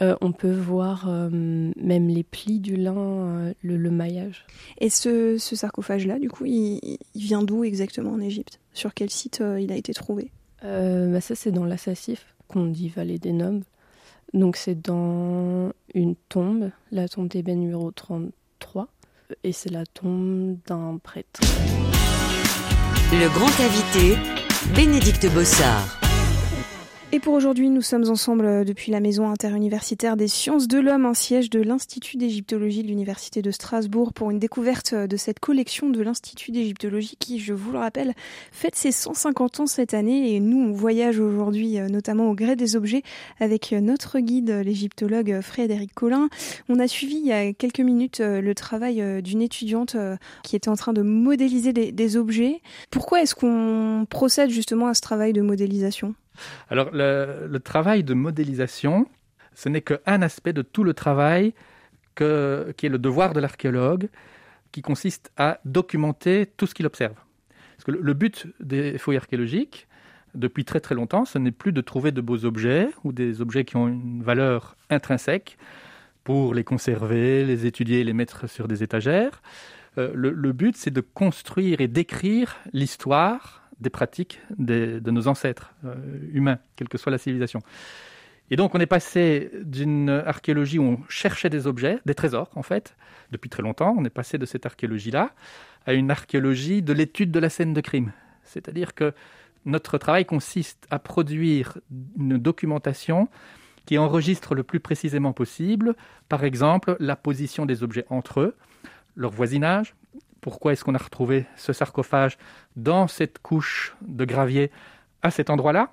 Euh, 0.00 0.14
on 0.20 0.30
peut 0.32 0.52
voir 0.52 1.08
euh, 1.08 1.28
même 1.76 2.08
les 2.08 2.22
plis 2.22 2.60
du 2.60 2.76
lin, 2.76 3.52
le, 3.62 3.76
le 3.76 3.90
maillage. 3.90 4.46
Et 4.78 4.90
ce, 4.90 5.38
ce 5.38 5.56
sarcophage-là, 5.56 6.18
du 6.20 6.30
coup, 6.30 6.46
il, 6.46 6.78
il 7.14 7.22
vient 7.22 7.42
d'où 7.42 7.64
exactement 7.64 8.12
en 8.12 8.20
Égypte? 8.20 8.60
Sur 8.74 8.94
quel 8.94 9.10
site 9.10 9.42
il 9.58 9.72
a 9.72 9.76
été 9.76 9.92
trouvé? 9.92 10.30
Bah 10.62 11.20
ça, 11.20 11.34
c'est 11.34 11.50
dans 11.52 11.64
l'Assassif, 11.64 12.34
qu'on 12.48 12.66
dit 12.66 12.88
vallée 12.88 13.18
des 13.18 13.32
Nobs. 13.32 13.64
Donc, 14.34 14.56
c'est 14.56 14.80
dans 14.80 15.72
une 15.94 16.14
tombe, 16.28 16.70
la 16.92 17.08
tombe 17.08 17.28
d'ébène 17.28 17.60
numéro 17.60 17.90
33. 17.90 18.86
Et 19.44 19.52
c'est 19.52 19.70
la 19.70 19.84
tombe 19.86 20.56
d'un 20.66 20.98
prêtre. 21.02 21.40
Le 23.12 23.28
grand 23.28 23.64
invité, 23.64 24.16
Bénédicte 24.74 25.26
Bossard. 25.32 25.99
Et 27.12 27.18
pour 27.18 27.34
aujourd'hui, 27.34 27.70
nous 27.70 27.82
sommes 27.82 28.08
ensemble 28.08 28.44
euh, 28.44 28.62
depuis 28.62 28.92
la 28.92 29.00
Maison 29.00 29.28
interuniversitaire 29.28 30.16
des 30.16 30.28
sciences 30.28 30.68
de 30.68 30.78
l'homme, 30.78 31.06
un 31.06 31.14
siège 31.14 31.50
de 31.50 31.60
l'Institut 31.60 32.18
d'égyptologie 32.18 32.84
de 32.84 32.86
l'Université 32.86 33.42
de 33.42 33.50
Strasbourg, 33.50 34.12
pour 34.12 34.30
une 34.30 34.38
découverte 34.38 34.92
euh, 34.92 35.08
de 35.08 35.16
cette 35.16 35.40
collection 35.40 35.90
de 35.90 36.00
l'Institut 36.02 36.52
d'égyptologie 36.52 37.16
qui, 37.18 37.40
je 37.40 37.52
vous 37.52 37.72
le 37.72 37.78
rappelle, 37.78 38.14
fête 38.52 38.76
ses 38.76 38.92
150 38.92 39.58
ans 39.58 39.66
cette 39.66 39.92
année. 39.92 40.36
Et 40.36 40.38
nous, 40.38 40.60
on 40.60 40.70
voyage 40.70 41.18
aujourd'hui, 41.18 41.80
euh, 41.80 41.88
notamment 41.88 42.30
au 42.30 42.34
gré 42.36 42.54
des 42.54 42.76
objets, 42.76 43.02
avec 43.40 43.72
notre 43.72 44.20
guide, 44.20 44.62
l'égyptologue 44.64 45.40
Frédéric 45.40 45.92
Collin. 45.92 46.28
On 46.68 46.78
a 46.78 46.86
suivi 46.86 47.16
il 47.16 47.26
y 47.26 47.32
a 47.32 47.52
quelques 47.52 47.80
minutes 47.80 48.20
le 48.20 48.54
travail 48.54 49.22
d'une 49.22 49.42
étudiante 49.42 49.96
qui 50.44 50.54
était 50.54 50.68
en 50.68 50.76
train 50.76 50.92
de 50.92 51.02
modéliser 51.02 51.72
des 51.72 52.16
objets. 52.16 52.60
Pourquoi 52.90 53.22
est-ce 53.22 53.34
qu'on 53.34 54.06
procède 54.08 54.50
justement 54.50 54.86
à 54.86 54.94
ce 54.94 55.00
travail 55.00 55.32
de 55.32 55.40
modélisation? 55.40 56.14
Alors, 56.68 56.90
le, 56.92 57.58
travail 57.58 58.04
de 58.04 58.14
modélisation, 58.14 59.06
ce 59.54 59.68
n'est 59.68 59.82
qu'un 59.82 60.22
aspect 60.22 60.52
de 60.52 60.62
tout 60.62 60.84
le 60.84 60.94
travail 60.94 61.54
qui 62.16 62.24
est 62.24 62.90
le 62.90 62.98
devoir 62.98 63.32
de 63.32 63.40
l'archéologue, 63.40 64.08
qui 64.72 64.82
consiste 64.82 65.32
à 65.36 65.58
documenter 65.64 66.46
tout 66.56 66.66
ce 66.66 66.74
qu'il 66.74 66.86
observe. 66.86 67.14
Parce 67.76 67.84
que 67.84 67.92
le, 67.92 68.14
but 68.14 68.46
des 68.60 68.98
fouilles 68.98 69.16
archéologiques, 69.16 69.86
depuis 70.34 70.64
très 70.64 70.80
très 70.80 70.94
longtemps, 70.94 71.24
ce 71.24 71.38
n'est 71.38 71.50
plus 71.50 71.72
de 71.72 71.80
trouver 71.80 72.12
de 72.12 72.20
beaux 72.20 72.44
objets 72.44 72.88
ou 73.04 73.12
des 73.12 73.40
objets 73.40 73.64
qui 73.64 73.76
ont 73.76 73.88
une 73.88 74.22
valeur 74.22 74.76
intrinsèque 74.90 75.56
pour 76.22 76.54
les 76.54 76.62
conserver, 76.62 77.44
les 77.44 77.66
étudier, 77.66 78.04
les 78.04 78.12
mettre 78.12 78.48
sur 78.48 78.68
des 78.68 78.82
étagères. 78.82 79.42
Euh, 79.98 80.12
le 80.14 80.52
but, 80.52 80.76
c'est 80.76 80.92
de 80.92 81.00
construire 81.00 81.80
et 81.80 81.88
d'écrire 81.88 82.58
l'histoire 82.72 83.59
des 83.80 83.90
pratiques 83.90 84.40
de 84.58 85.10
nos 85.10 85.28
ancêtres 85.28 85.74
euh, 85.84 85.94
humains, 86.32 86.58
quelle 86.76 86.88
que 86.88 86.98
soit 86.98 87.12
la 87.12 87.18
civilisation. 87.18 87.60
Et 88.50 88.56
donc, 88.56 88.74
on 88.74 88.80
est 88.80 88.86
passé 88.86 89.50
d'une 89.62 90.10
archéologie 90.10 90.78
où 90.78 90.82
on 90.82 91.00
cherchait 91.08 91.50
des 91.50 91.68
objets, 91.68 92.00
des 92.04 92.14
trésors, 92.14 92.50
en 92.56 92.62
fait, 92.62 92.96
depuis 93.30 93.48
très 93.48 93.62
longtemps. 93.62 93.94
On 93.96 94.04
est 94.04 94.10
passé 94.10 94.38
de 94.38 94.46
cette 94.46 94.66
archéologie-là 94.66 95.30
à 95.86 95.92
une 95.92 96.10
archéologie 96.10 96.82
de 96.82 96.92
l'étude 96.92 97.30
de 97.30 97.38
la 97.38 97.48
scène 97.48 97.72
de 97.72 97.80
crime. 97.80 98.12
C'est-à-dire 98.42 98.94
que 98.94 99.14
notre 99.64 99.98
travail 99.98 100.24
consiste 100.24 100.86
à 100.90 100.98
produire 100.98 101.78
une 102.18 102.38
documentation 102.38 103.28
qui 103.86 103.98
enregistre 103.98 104.54
le 104.54 104.64
plus 104.64 104.80
précisément 104.80 105.32
possible, 105.32 105.94
par 106.28 106.44
exemple, 106.44 106.96
la 106.98 107.16
position 107.16 107.66
des 107.66 107.82
objets 107.82 108.06
entre 108.10 108.40
eux, 108.40 108.56
leur 109.14 109.30
voisinage, 109.30 109.94
pourquoi 110.40 110.72
est-ce 110.72 110.84
qu'on 110.84 110.94
a 110.94 110.98
retrouvé 110.98 111.46
ce 111.56 111.72
sarcophage 111.72 112.38
dans 112.76 113.08
cette 113.08 113.38
couche 113.38 113.94
de 114.02 114.24
gravier 114.24 114.70
à 115.22 115.30
cet 115.30 115.50
endroit-là? 115.50 115.92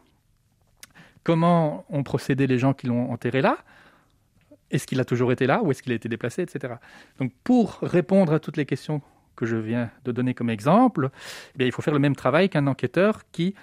Comment 1.23 1.85
ont 1.89 2.03
procédé 2.03 2.47
les 2.47 2.57
gens 2.57 2.73
qui 2.73 2.87
l'ont 2.87 3.11
enterré 3.11 3.41
là? 3.41 3.57
Est-ce 4.71 4.87
qu'il 4.87 4.99
a 4.99 5.05
toujours 5.05 5.31
été 5.31 5.47
là 5.47 5.61
ou 5.61 5.71
est-ce 5.71 5.83
qu'il 5.83 5.91
a 5.91 5.95
été 5.95 6.09
déplacé, 6.09 6.41
etc. 6.41 6.75
Donc 7.19 7.31
pour 7.43 7.79
répondre 7.81 8.33
à 8.33 8.39
toutes 8.39 8.57
les 8.57 8.65
questions 8.65 9.01
que 9.35 9.45
je 9.45 9.55
viens 9.55 9.91
de 10.03 10.11
donner 10.11 10.33
comme 10.33 10.49
exemple, 10.49 11.09
eh 11.59 11.65
il 11.65 11.71
faut 11.71 11.81
faire 11.81 11.93
le 11.93 11.99
même 11.99 12.15
travail 12.15 12.49
qu'un 12.49 12.67
enquêteur 12.67 13.21
qui 13.31 13.53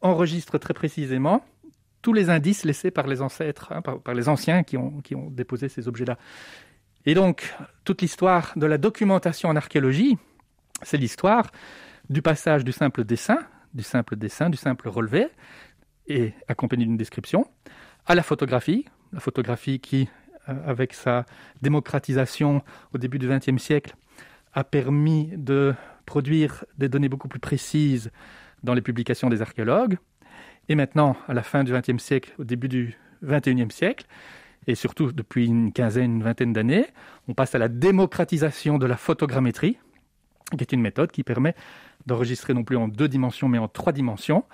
enregistre 0.00 0.58
très 0.58 0.74
précisément 0.74 1.44
tous 2.02 2.14
les 2.14 2.30
indices 2.30 2.64
laissés 2.64 2.90
par 2.90 3.06
les 3.06 3.20
ancêtres, 3.20 3.72
hein, 3.72 3.82
par, 3.82 4.14
les 4.14 4.28
anciens 4.30 4.62
qui 4.62 4.78
ont 4.78 5.30
déposé 5.30 5.68
ces 5.68 5.86
objets-là. 5.86 6.16
Et 7.06 7.14
donc, 7.14 7.54
toute 7.84 8.02
l'histoire 8.02 8.52
de 8.56 8.66
la 8.66 8.78
documentation 8.78 9.48
en 9.48 9.56
archéologie, 9.56 10.18
c'est 10.82 10.98
l'histoire 10.98 11.50
du 12.10 12.22
passage 12.22 12.64
du 12.64 12.72
simple 12.72 13.04
dessin, 13.04 13.38
du 13.72 13.82
simple 13.82 14.16
dessin, 14.16 14.50
du 14.50 14.56
simple 14.56 14.88
relevé, 14.88 15.28
et 16.08 16.34
accompagné 16.48 16.84
d'une 16.84 16.96
description, 16.96 17.46
à 18.06 18.14
la 18.14 18.22
photographie, 18.22 18.84
la 19.12 19.20
photographie 19.20 19.80
qui, 19.80 20.08
euh, 20.48 20.54
avec 20.66 20.92
sa 20.92 21.24
démocratisation 21.62 22.62
au 22.92 22.98
début 22.98 23.18
du 23.18 23.28
XXe 23.28 23.62
siècle, 23.62 23.94
a 24.52 24.64
permis 24.64 25.30
de 25.36 25.74
produire 26.06 26.64
des 26.76 26.88
données 26.88 27.08
beaucoup 27.08 27.28
plus 27.28 27.38
précises 27.38 28.10
dans 28.62 28.74
les 28.74 28.82
publications 28.82 29.30
des 29.30 29.40
archéologues, 29.40 29.96
et 30.68 30.74
maintenant, 30.74 31.16
à 31.28 31.34
la 31.34 31.42
fin 31.42 31.64
du 31.64 31.72
XXe 31.72 32.02
siècle, 32.02 32.34
au 32.38 32.44
début 32.44 32.68
du 32.68 32.98
XXIe 33.24 33.70
siècle, 33.70 34.06
et 34.66 34.74
surtout 34.74 35.12
depuis 35.12 35.46
une 35.46 35.72
quinzaine, 35.72 36.16
une 36.16 36.22
vingtaine 36.22 36.52
d'années, 36.52 36.86
on 37.28 37.34
passe 37.34 37.54
à 37.54 37.58
la 37.58 37.68
démocratisation 37.68 38.78
de 38.78 38.86
la 38.86 38.96
photogrammétrie, 38.96 39.78
qui 40.56 40.62
est 40.62 40.72
une 40.72 40.82
méthode 40.82 41.10
qui 41.10 41.22
permet 41.22 41.54
d'enregistrer 42.06 42.54
non 42.54 42.64
plus 42.64 42.76
en 42.76 42.88
deux 42.88 43.08
dimensions, 43.08 43.48
mais 43.48 43.58
en 43.58 43.68
trois 43.68 43.92
dimensions, 43.92 44.44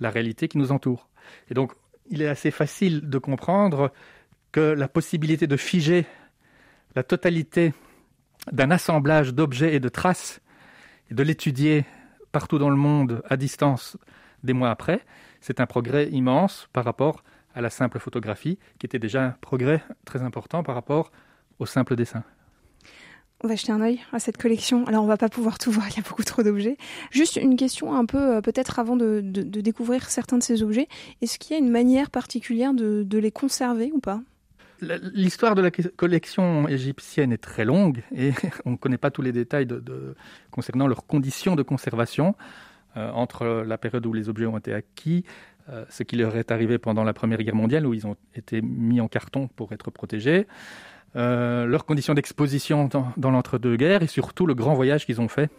la 0.00 0.10
réalité 0.10 0.48
qui 0.48 0.58
nous 0.58 0.72
entoure. 0.72 1.08
Et 1.50 1.54
donc, 1.54 1.72
il 2.10 2.22
est 2.22 2.28
assez 2.28 2.50
facile 2.50 3.08
de 3.08 3.18
comprendre 3.18 3.92
que 4.50 4.60
la 4.60 4.88
possibilité 4.88 5.46
de 5.46 5.56
figer 5.56 6.06
la 6.94 7.02
totalité 7.02 7.72
d'un 8.50 8.70
assemblage 8.70 9.34
d'objets 9.34 9.74
et 9.74 9.80
de 9.80 9.88
traces, 9.88 10.40
et 11.10 11.14
de 11.14 11.22
l'étudier 11.22 11.84
partout 12.32 12.58
dans 12.58 12.70
le 12.70 12.76
monde 12.76 13.22
à 13.28 13.36
distance 13.36 13.96
des 14.42 14.52
mois 14.52 14.70
après, 14.70 15.00
c'est 15.40 15.60
un 15.60 15.66
progrès 15.66 16.08
immense 16.10 16.68
par 16.72 16.84
rapport 16.84 17.22
à 17.54 17.60
la 17.60 17.70
simple 17.70 17.98
photographie, 17.98 18.58
qui 18.78 18.86
était 18.86 18.98
déjà 18.98 19.24
un 19.24 19.30
progrès 19.40 19.82
très 20.04 20.22
important 20.22 20.62
par 20.62 20.74
rapport 20.74 21.12
au 21.58 21.66
simple 21.66 21.96
dessin. 21.96 22.24
On 23.44 23.48
va 23.48 23.56
jeter 23.56 23.72
un 23.72 23.80
œil 23.80 24.00
à 24.12 24.20
cette 24.20 24.36
collection. 24.36 24.86
Alors, 24.86 25.02
on 25.02 25.08
va 25.08 25.16
pas 25.16 25.28
pouvoir 25.28 25.58
tout 25.58 25.72
voir, 25.72 25.88
il 25.90 25.96
y 25.96 25.98
a 26.00 26.02
beaucoup 26.08 26.22
trop 26.22 26.44
d'objets. 26.44 26.76
Juste 27.10 27.36
une 27.36 27.56
question 27.56 27.92
un 27.92 28.06
peu, 28.06 28.36
euh, 28.36 28.40
peut-être 28.40 28.78
avant 28.78 28.94
de, 28.94 29.20
de- 29.20 29.42
de 29.42 29.60
découvrir 29.60 30.08
certains 30.10 30.38
de 30.38 30.44
ces 30.44 30.62
objets. 30.62 30.86
Est-ce 31.22 31.40
qu'il 31.40 31.56
y 31.56 31.58
a 31.58 31.62
une 31.62 31.70
manière 31.70 32.10
particulière 32.10 32.72
de, 32.72 33.02
de 33.02 33.18
les 33.18 33.32
conserver 33.32 33.90
ou 33.92 33.98
pas? 33.98 34.22
L'histoire 34.80 35.54
de 35.54 35.62
la 35.62 35.70
collection 35.70 36.66
égyptienne 36.68 37.32
est 37.32 37.38
très 37.42 37.64
longue 37.64 38.02
et 38.14 38.32
on 38.64 38.72
ne 38.72 38.76
connaît 38.76 38.98
pas 38.98 39.10
tous 39.12 39.22
les 39.22 39.30
détails 39.32 39.66
concernant 40.50 40.86
leurs 40.88 41.06
conditions 41.06 41.54
de 41.56 41.62
conservation 41.62 42.34
euh, 42.96 43.10
entre 43.12 43.64
la 43.66 43.78
période 43.78 44.04
où 44.06 44.12
les 44.12 44.28
objets 44.28 44.46
ont 44.46 44.58
été 44.58 44.74
acquis, 44.74 45.24
euh, 45.68 45.84
ce 45.88 46.02
qui 46.02 46.16
leur 46.16 46.36
est 46.36 46.50
arrivé 46.50 46.78
pendant 46.78 47.04
la 47.04 47.12
Première 47.12 47.38
Guerre 47.38 47.54
mondiale 47.54 47.86
où 47.86 47.94
ils 47.94 48.06
ont 48.06 48.16
été 48.34 48.62
mis 48.62 49.00
en 49.00 49.08
carton 49.08 49.48
pour 49.48 49.72
être 49.72 49.90
protégés, 49.90 50.46
euh, 51.14 51.66
leurs 51.66 51.84
conditions 51.84 52.14
d'exposition 52.14 52.88
dans, 52.88 53.30
l'entre-deux-guerres 53.30 54.02
et 54.02 54.06
surtout 54.06 54.46
le 54.46 54.54
grand 54.54 54.72
voyage 54.74 55.04
qu'ils 55.04 55.20
ont 55.20 55.28
fait 55.28 55.50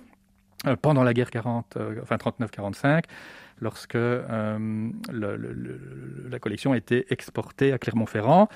euh, 0.66 0.76
pendant 0.76 1.04
la 1.04 1.14
guerre 1.14 1.30
40, 1.30 1.78
euh, 1.78 2.00
enfin 2.02 2.16
39-45, 2.16 3.04
lorsque 3.62 3.94
la 3.94 4.58
collection 6.40 6.74
a 6.74 6.78
été 6.78 7.06
exportée 7.12 7.72
à 7.72 7.78
Clermont-Ferrand, 7.78 8.50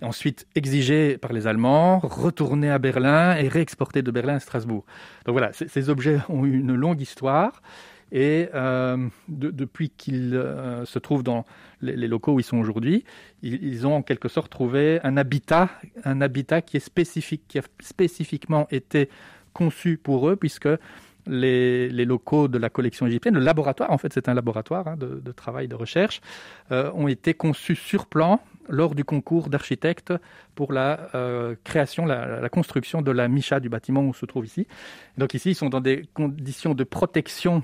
ensuite 0.00 0.46
exigée 0.54 1.18
par 1.18 1.34
les 1.34 1.46
Allemands, 1.46 1.98
retournée 1.98 2.70
à 2.70 2.78
Berlin 2.78 3.36
et 3.36 3.48
réexportée 3.48 4.00
de 4.02 4.10
Berlin 4.10 4.36
à 4.36 4.40
Strasbourg. 4.40 4.86
Donc 5.26 5.34
voilà, 5.34 5.52
ces 5.52 5.90
objets 5.90 6.20
ont 6.28 6.46
eu 6.46 6.58
une 6.58 6.74
longue 6.74 7.00
histoire. 7.00 7.62
Et 8.12 8.48
euh, 8.54 9.08
de- 9.28 9.50
depuis 9.50 9.90
qu'ils 9.90 10.34
euh, 10.34 10.84
se 10.84 10.98
trouvent 10.98 11.22
dans 11.22 11.44
les, 11.80 12.08
locaux 12.08 12.34
où 12.34 12.40
ils 12.40 12.44
sont 12.44 12.58
aujourd'hui, 12.58 13.04
ils, 13.42 13.86
ont 13.86 13.96
en 13.96 14.02
quelque 14.02 14.28
sorte 14.28 14.50
trouvé 14.50 14.98
un 15.04 15.16
habitat, 15.16 15.68
un 16.04 16.20
habitat 16.20 16.62
qui 16.62 16.76
est 16.76 16.98
a 16.98 17.62
spécifiquement 17.80 18.66
été 18.70 19.08
conçu 19.52 19.98
pour 19.98 20.28
eux, 20.28 20.36
puisque 20.36 20.68
les, 21.26 21.88
locaux 22.04 22.48
de 22.48 22.58
la 22.58 22.70
collection 22.70 23.06
égyptienne, 23.06 23.34
le 23.34 23.40
laboratoire, 23.40 23.90
en 23.92 23.98
fait 23.98 24.12
c'est 24.12 24.28
un 24.28 24.34
laboratoire 24.34 24.88
hein, 24.88 24.96
de, 24.96 25.32
travail, 25.32 25.68
de 25.68 25.74
recherche, 25.74 26.20
euh, 26.72 26.90
ont 26.94 27.08
été 27.08 27.34
conçus 27.34 27.76
sur 27.76 28.06
plan 28.06 28.40
lors 28.70 28.94
du 28.94 29.04
concours 29.04 29.48
d'architectes 29.48 30.12
pour 30.54 30.72
la 30.72 31.10
création, 31.64 32.04
la, 32.04 32.40
la 32.40 32.48
construction 32.48 33.00
de 33.00 33.10
la 33.10 33.28
Micha 33.28 33.60
du 33.60 33.68
bâtiment 33.68 34.00
où 34.00 34.08
on 34.08 34.12
se 34.12 34.26
trouve 34.26 34.44
ici. 34.44 34.66
Donc 35.16 35.32
ici, 35.32 35.50
ils 35.50 35.54
sont 35.54 35.70
dans 35.70 35.80
des 35.80 36.04
conditions 36.12 36.74
de 36.74 36.84
protection 36.84 37.62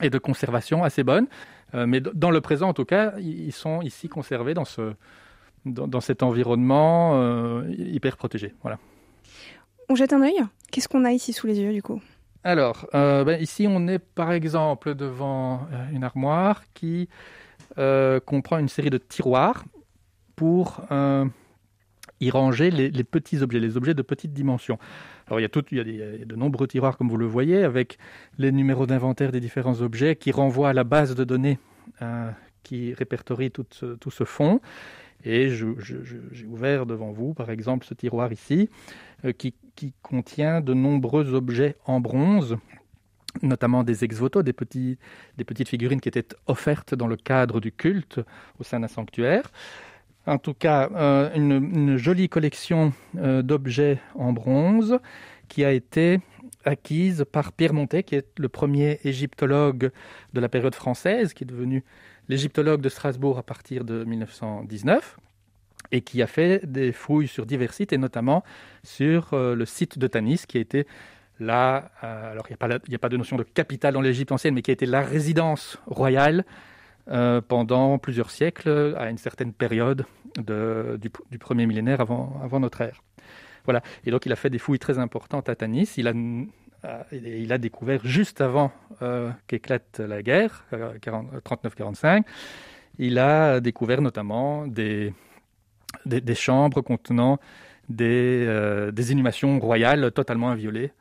et 0.00 0.10
de 0.10 0.18
conservation 0.18 0.84
assez 0.84 1.02
bonnes, 1.04 1.28
Euh, 1.74 1.86
mais 1.86 2.00
dans 2.00 2.30
le 2.30 2.40
présent 2.40 2.68
en 2.68 2.74
tout 2.74 2.84
cas, 2.84 3.14
ils 3.18 3.52
sont 3.52 3.82
ici 3.82 4.08
conservés 4.08 4.54
dans, 4.54 4.64
ce, 4.64 4.94
dans, 5.64 5.86
dans 5.86 6.00
cet 6.00 6.22
environnement 6.22 7.12
euh, 7.14 7.72
hyper 7.76 8.16
protégé. 8.16 8.54
Voilà. 8.62 8.78
On 9.88 9.94
jette 9.94 10.12
un 10.12 10.22
œil? 10.22 10.40
Qu'est-ce 10.70 10.88
qu'on 10.88 11.04
a 11.04 11.12
ici 11.12 11.32
sous 11.32 11.46
les 11.46 11.60
yeux 11.60 11.72
du 11.72 11.82
coup? 11.82 12.00
Alors, 12.42 12.86
euh, 12.94 13.24
ben, 13.24 13.40
ici, 13.40 13.66
on 13.68 13.86
est 13.86 13.98
par 13.98 14.32
exemple 14.32 14.94
devant 14.94 15.66
une 15.92 16.04
armoire 16.04 16.62
qui 16.74 17.08
comprend 17.76 18.58
une 18.58 18.68
série 18.68 18.90
de 18.90 18.98
tiroirs 18.98 19.64
pour 20.36 20.82
y 22.20 22.30
ranger 22.30 22.70
les, 22.70 22.90
les, 22.90 23.04
petits 23.04 23.42
objets, 23.42 23.60
les 23.60 23.76
objets 23.76 23.94
de 23.94 24.02
petite 24.02 24.32
dimension. 24.32 24.78
Il 25.38 25.42
y 25.42 25.44
a, 25.44 26.24
de 26.24 26.36
nombreux 26.36 26.66
tiroirs, 26.66 26.96
comme 26.96 27.08
vous 27.08 27.16
le 27.16 27.26
voyez, 27.26 27.64
avec 27.64 27.98
les 28.38 28.52
numéros 28.52 28.86
d'inventaire 28.86 29.32
des 29.32 29.40
différents 29.40 29.80
objets 29.80 30.16
qui 30.16 30.32
renvoient 30.32 30.70
à 30.70 30.72
la 30.72 30.84
base 30.84 31.14
de 31.14 31.24
données 31.24 31.58
qui 32.62 32.94
répertorie 32.94 33.50
tout 33.50 33.66
ce, 33.70 33.94
tout 33.94 34.10
ce 34.10 34.24
fond. 34.24 34.60
Et 35.24 35.50
j'ai 35.50 36.46
ouvert 36.46 36.86
devant 36.86 37.10
vous, 37.10 37.34
par 37.34 37.50
exemple, 37.50 37.84
ce 37.86 37.94
tiroir 37.94 38.32
ici, 38.32 38.70
euh, 39.24 39.32
qui, 39.32 39.54
contient 40.02 40.60
de 40.60 40.74
nombreux 40.74 41.32
objets 41.32 41.74
en 41.86 42.00
bronze, 42.00 42.58
notamment 43.40 43.82
des 43.82 44.04
ex-voto, 44.04 44.42
des, 44.42 44.52
petits, 44.52 44.98
des 45.38 45.44
petites 45.44 45.70
figurines 45.70 46.02
qui 46.02 46.08
étaient 46.10 46.28
offertes 46.48 46.94
dans 46.94 47.06
le 47.06 47.16
cadre 47.16 47.60
du 47.60 47.72
culte 47.72 48.20
au 48.58 48.62
sein 48.62 48.80
d'un 48.80 48.88
sanctuaire. 48.88 49.50
En 50.30 50.38
tout 50.38 50.54
cas, 50.54 50.88
euh, 50.94 51.28
une, 51.34 51.96
jolie 51.96 52.28
collection 52.28 52.92
euh, 53.16 53.42
d'objets 53.42 53.98
en 54.14 54.32
bronze 54.32 55.00
qui 55.48 55.64
a 55.64 55.72
été 55.72 56.20
acquise 56.64 57.24
par 57.32 57.50
Pierre 57.50 57.74
Montet, 57.74 58.04
qui 58.04 58.14
est 58.14 58.38
le 58.38 58.48
premier 58.48 59.00
égyptologue 59.02 59.90
de 60.32 60.40
la 60.40 60.48
période 60.48 60.76
française, 60.76 61.34
qui 61.34 61.42
est 61.42 61.48
devenu 61.48 61.82
l'égyptologue 62.28 62.80
de 62.80 62.88
Strasbourg 62.88 63.38
à 63.38 63.42
partir 63.42 63.84
de 63.84 64.04
1919 64.04 65.18
et 65.90 66.00
qui 66.00 66.22
a 66.22 66.28
fait 66.28 66.64
des 66.64 66.92
fouilles 66.92 67.26
sur 67.26 67.44
divers 67.44 67.72
sites 67.72 67.92
et 67.92 67.98
notamment 67.98 68.44
sur 68.84 69.34
euh, 69.34 69.56
le 69.56 69.64
site 69.64 69.98
de 69.98 70.06
Tanis 70.06 70.42
qui 70.46 70.58
a 70.58 70.60
été 70.60 70.86
là, 71.40 71.90
alors 72.02 72.46
il 72.48 72.52
n'y 72.52 72.94
a, 72.94 72.96
a, 72.96 72.98
pas 72.98 73.08
de 73.08 73.16
notion 73.16 73.36
de 73.36 73.42
capitale 73.42 73.94
dans 73.94 74.00
l'Égypte 74.00 74.30
ancienne, 74.30 74.54
mais 74.54 74.62
qui 74.62 74.70
a 74.70 74.74
été 74.74 74.86
la 74.86 75.00
résidence 75.00 75.78
royale 75.86 76.44
euh, 77.10 77.40
pendant 77.40 77.98
plusieurs 77.98 78.30
siècles, 78.30 78.94
à 78.98 79.10
une 79.10 79.18
certaine 79.18 79.52
période 79.52 80.04
de, 80.38 80.98
du, 81.00 81.38
premier 81.38 81.66
millénaire 81.66 82.00
avant, 82.00 82.60
notre 82.60 82.80
ère. 82.80 83.02
Voilà. 83.64 83.82
Et 84.04 84.10
donc 84.10 84.26
il 84.26 84.32
a 84.32 84.36
fait 84.36 84.50
des 84.50 84.58
fouilles 84.58 84.78
très 84.78 84.98
importantes 84.98 85.48
à 85.48 85.54
Tanis. 85.54 85.94
Il 85.96 86.08
a 86.08 86.14
euh, 86.84 87.58
découvert 87.58 88.00
juste 88.04 88.40
avant 88.40 88.72
euh, 89.02 89.30
qu'éclate 89.46 90.00
la 90.00 90.22
guerre, 90.22 90.64
39-45, 90.72 92.18
euh, 92.18 92.22
il 92.98 93.18
a 93.18 93.60
découvert 93.60 94.00
notamment 94.00 94.66
des, 94.66 95.12
des, 96.06 96.34
chambres 96.34 96.80
contenant 96.80 97.38
des, 97.88 98.90
des, 98.92 99.12
inhumations 99.12 99.58
royales 99.58 100.10
totalement 100.12 100.50
inviolées, 100.50 100.92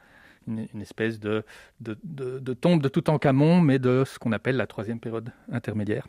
une, 0.48 0.68
une 0.74 0.82
espèce 0.82 1.20
de, 1.20 1.44
de, 1.82 1.98
de, 2.04 2.40
de, 2.40 2.54
tombe 2.54 2.82
de 2.82 2.90
tout 2.90 3.10
en 3.10 3.20
camon, 3.20 3.62
mais 3.62 3.80
de 3.80 4.04
ce 4.06 4.20
qu'on 4.20 4.32
appelle 4.32 4.58
la 4.58 4.68
troisième 4.68 5.00
période 5.00 5.32
intermédiaire. 5.52 6.08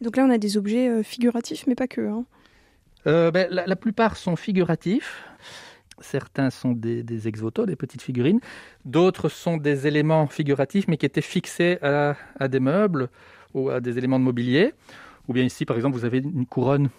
Donc 0.00 0.16
là, 0.16 0.24
on 0.24 0.30
a 0.30 0.38
des 0.38 0.56
objets 0.56 1.02
figuratifs, 1.02 1.66
mais 1.66 1.74
pas 1.74 1.88
que. 1.88 2.00
Hein. 2.00 2.24
Euh, 3.06 3.30
ben, 3.30 3.48
la, 3.50 3.66
la, 3.66 3.76
plupart 3.76 4.16
sont 4.16 4.36
figuratifs. 4.36 5.24
Certains 6.00 6.50
sont 6.50 6.72
des, 6.72 7.02
des 7.02 7.28
ex-voto, 7.28 7.64
des 7.64 7.76
petites 7.76 8.02
figurines. 8.02 8.40
D'autres 8.84 9.28
sont 9.28 9.56
des 9.56 9.86
éléments 9.86 10.26
figuratifs, 10.26 10.88
mais 10.88 10.96
qui 10.96 11.06
étaient 11.06 11.22
fixés 11.22 11.78
à, 11.82 12.16
à, 12.38 12.48
des 12.48 12.60
meubles 12.60 13.08
ou 13.54 13.70
à 13.70 13.80
des 13.80 13.96
éléments 13.96 14.18
de 14.18 14.24
mobilier. 14.24 14.74
Ou 15.28 15.32
bien 15.32 15.44
ici, 15.44 15.64
par 15.64 15.76
exemple, 15.76 15.96
vous 15.96 16.04
avez 16.04 16.18
une 16.18 16.46
couronne 16.46 16.90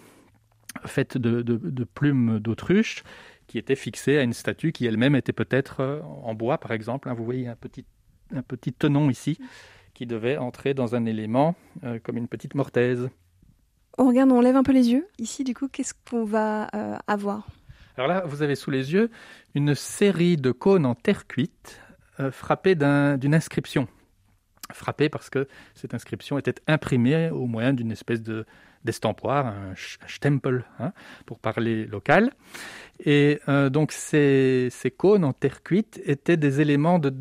faite 0.86 1.16
de, 1.16 1.42
de, 1.42 1.56
de 1.56 1.84
plumes 1.84 2.40
d'autruche 2.40 3.02
qui 3.48 3.58
était 3.58 3.74
fixée 3.74 4.18
à 4.18 4.22
une 4.22 4.32
statue 4.32 4.70
qui 4.70 4.86
elle-même 4.86 5.16
était 5.16 5.32
peut-être 5.32 5.80
euh, 5.80 6.00
en 6.22 6.34
bois, 6.34 6.58
par 6.58 6.70
exemple. 6.70 7.12
Vous 7.12 7.24
voyez 7.24 7.48
un 7.48 7.56
petit, 7.56 7.84
un 8.32 8.42
petit 8.42 8.72
tenon 8.72 9.10
ici 9.10 9.38
qui 9.94 10.06
devait 10.06 10.36
entrer 10.36 10.74
dans 10.74 10.94
un 10.94 11.06
élément 11.06 11.56
euh, 11.82 11.98
comme 12.00 12.16
une 12.16 12.28
petite 12.28 12.54
mortaise. 12.54 13.10
On 13.98 14.06
regarde, 14.06 14.30
on 14.30 14.40
lève 14.40 14.54
un 14.54 14.62
peu 14.62 14.70
les 14.70 14.90
yeux. 14.90 15.08
Ici, 15.18 15.42
du 15.42 15.54
coup, 15.54 15.66
qu'est-ce 15.66 15.92
qu'on 16.08 16.24
va 16.24 16.68
euh, 16.72 16.96
avoir? 17.08 17.48
Alors 17.96 18.06
là, 18.06 18.22
vous 18.24 18.42
avez 18.42 18.54
sous 18.54 18.70
les 18.70 18.92
yeux 18.92 19.10
une 19.56 19.74
série 19.74 20.36
de 20.36 20.52
cônes 20.52 20.86
en 20.86 20.94
terre 20.94 21.26
cuite 21.26 21.80
euh, 22.20 22.30
frappés 22.30 22.76
d'une 22.76 22.84
un, 22.86 23.32
inscription. 23.32 23.88
Frappés 24.72 25.08
parce 25.08 25.30
que 25.30 25.48
cette 25.74 25.94
inscription 25.94 26.38
était 26.38 26.54
imprimée 26.68 27.30
au 27.30 27.46
moyen 27.46 27.72
d'une 27.72 27.90
espèce 27.90 28.22
de 28.22 28.46
d'estampoir, 28.84 29.46
un 29.46 29.74
stempel, 30.06 30.64
hein, 30.78 30.92
pour 31.26 31.38
parler 31.38 31.86
local. 31.86 32.32
Et 33.04 33.40
euh, 33.48 33.70
donc 33.70 33.92
ces, 33.92 34.70
cônes 34.96 35.24
en 35.24 35.32
terre 35.32 35.62
cuite 35.62 36.00
étaient 36.04 36.36
des 36.36 36.60
éléments 36.60 36.98
de, 36.98 37.12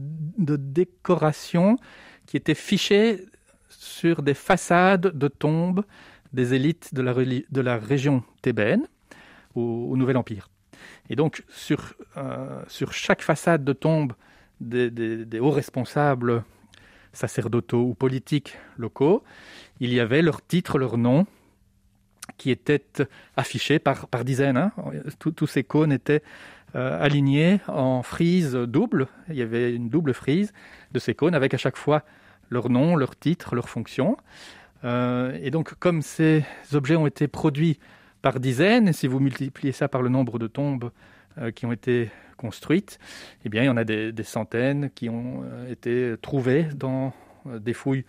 décoration 0.55 1.77
qui 2.25 2.37
étaient 2.37 2.55
fichés 2.55 3.25
sur 3.69 4.21
des 4.21 4.33
façades 4.33 5.17
de 5.17 5.27
tombes 5.27 5.83
des 6.33 6.53
élites 6.53 6.93
de 6.93 7.61
la, 7.61 7.77
région 7.77 8.23
thébaine 8.41 8.87
au, 9.55 9.95
Nouvel 9.95 10.17
Empire. 10.17 10.49
Et 11.09 11.15
donc, 11.15 11.43
sur, 11.47 11.93
euh, 12.17 12.61
sur 12.67 12.91
chaque 12.93 13.21
façade 13.21 13.63
de 13.63 13.73
tombe 13.73 14.13
des, 14.59 14.89
des, 14.91 15.39
hauts 15.39 15.51
responsables 15.51 16.43
sacerdotaux 17.13 17.83
ou 17.83 17.93
politiques 17.93 18.57
locaux, 18.77 19.23
il 19.79 19.93
y 19.93 19.99
avait 19.99 20.21
leur 20.21 20.45
titre, 20.45 20.77
leur 20.77 20.97
nom, 20.97 21.25
qui 22.37 22.51
étaient 22.51 22.83
affichés 23.35 23.79
par, 23.79 24.07
dizaines. 24.23 24.57
Hein. 24.57 24.71
Tous 25.19 25.47
ces 25.47 25.63
cônes 25.63 25.91
étaient 25.91 26.21
euh, 26.75 27.01
alignés 27.01 27.59
en 27.67 28.03
frise 28.03 28.53
double. 28.53 29.07
Il 29.29 29.35
y 29.35 29.41
avait 29.41 29.73
une 29.73 29.89
double 29.89 30.13
frise 30.13 30.51
de 30.91 30.99
ces 30.99 31.15
cônes 31.15 31.33
avec 31.33 31.53
à 31.53 31.57
chaque 31.57 31.77
fois 31.77 32.03
leur 32.49 32.69
nom, 32.69 32.95
leur 32.95 33.15
titre, 33.15 33.55
leur 33.55 33.69
fonction. 33.69 34.17
Euh, 34.83 35.37
et 35.41 35.49
donc, 35.49 35.75
comme 35.79 36.01
ces 36.01 36.43
objets 36.73 36.97
ont 36.97 37.07
été 37.07 37.27
produits 37.27 37.79
par 38.21 38.39
dizaines. 38.39 38.91
Si 38.91 39.07
vous 39.07 39.19
multipliez 39.19 39.71
ça 39.71 39.87
par 39.87 40.01
le 40.01 40.09
nombre 40.09 40.39
de 40.39 40.47
tombes 40.47 40.91
euh, 41.37 41.51
qui 41.51 41.65
ont 41.65 41.71
été 41.71 42.11
construites, 42.35 42.99
eh 43.45 43.49
bien, 43.49 43.63
il 43.63 43.67
y 43.67 43.69
en 43.69 43.77
a 43.77 43.85
des, 43.85 44.13
centaines 44.23 44.89
qui 44.93 45.09
ont 45.09 45.43
été 45.69 46.15
trouvées 46.21 46.65
dans 46.75 47.13
des 47.45 47.73
fouilles 47.73 48.05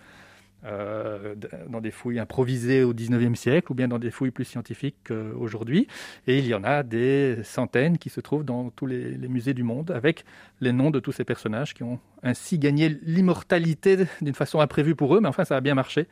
euh, 0.64 1.36
dans 1.68 1.80
des 1.80 1.92
fouilles 1.92 2.18
improvisées 2.18 2.82
au 2.82 2.92
XIXe 2.92 3.38
siècle 3.38 3.70
ou 3.70 3.76
bien 3.76 3.86
dans 3.86 4.00
des 4.00 4.10
fouilles 4.10 4.32
plus 4.32 4.44
scientifiques 4.44 5.12
euh, 5.12 5.32
aujourd'hui. 5.38 5.86
Et 6.26 6.38
il 6.38 6.46
y 6.46 6.54
en 6.54 6.64
a 6.64 6.82
des 6.82 7.38
centaines 7.44 7.96
qui 7.96 8.10
se 8.10 8.20
trouvent 8.20 8.44
dans 8.44 8.70
tous 8.70 8.86
les, 8.86 9.16
musées 9.28 9.54
du 9.54 9.62
monde 9.62 9.92
avec 9.92 10.24
les 10.60 10.72
noms 10.72 10.90
de 10.90 10.98
tous 10.98 11.12
ces 11.12 11.24
personnages 11.24 11.74
qui 11.74 11.84
ont 11.84 12.00
ainsi 12.24 12.58
gagné 12.58 12.88
l'immortalité 13.02 13.98
d'une 14.20 14.34
façon 14.34 14.58
imprévue 14.58 14.96
pour 14.96 15.14
eux, 15.14 15.20
mais 15.20 15.28
enfin 15.28 15.44
ça 15.44 15.56
a 15.56 15.60
bien 15.60 15.76
marché. 15.76 16.08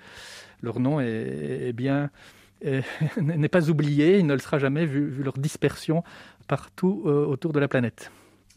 Leur 0.62 0.78
nom 0.78 1.00
est, 1.00 1.72
bien 1.72 2.10
n'est 3.20 3.48
pas 3.48 3.68
oublié, 3.68 4.18
il 4.18 4.26
ne 4.26 4.32
le 4.32 4.38
sera 4.38 4.58
jamais 4.58 4.86
vu, 4.86 5.22
leur 5.22 5.38
dispersion 5.38 6.04
partout 6.46 7.02
euh, 7.06 7.26
autour 7.26 7.52
de 7.52 7.58
la 7.58 7.66
planète. 7.66 8.10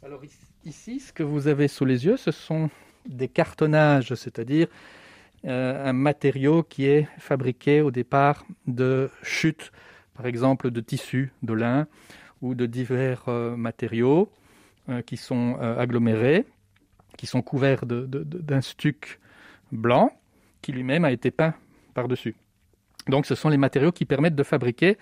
Alors 0.03 0.21
ici, 0.65 0.99
ce 0.99 1.11
que 1.11 1.23
vous 1.23 1.47
avez 1.47 1.67
sous 1.67 1.85
les 1.85 2.05
yeux, 2.05 2.15
ce 2.15 2.31
sont 2.31 2.69
des 3.07 3.27
cartonnages, 3.27 4.13
c'est-à-dire 4.13 4.67
un 5.45 5.93
matériau 5.93 6.63
qui 6.63 6.85
est 6.85 7.07
fabriqué 7.17 7.81
au 7.81 7.91
départ 7.91 8.45
de 8.67 9.09
chutes, 9.23 9.71
par 10.13 10.25
exemple 10.25 10.69
de 10.69 10.81
tissus, 10.81 11.31
de 11.43 11.53
lin 11.53 11.87
ou 12.41 12.55
de 12.55 12.65
divers 12.65 13.23
euh, 13.27 13.55
matériaux 13.55 14.29
euh, 14.89 15.01
qui 15.01 15.17
sont 15.17 15.57
euh, 15.61 15.77
agglomérés, 15.77 16.45
qui 17.17 17.25
sont 17.25 17.41
couverts 17.41 17.85
d'un 17.85 18.61
stuc 18.61 19.19
blanc 19.71 20.11
qui 20.61 20.71
lui-même 20.71 21.05
a 21.05 21.11
été 21.11 21.31
peint 21.31 21.53
par-dessus. 21.93 22.35
Donc 23.07 23.25
ce 23.25 23.35
sont 23.35 23.49
les 23.49 23.57
matériaux 23.57 23.91
qui 23.91 24.05
permettent 24.05 24.35
de 24.35 24.43
fabriquer 24.43 24.97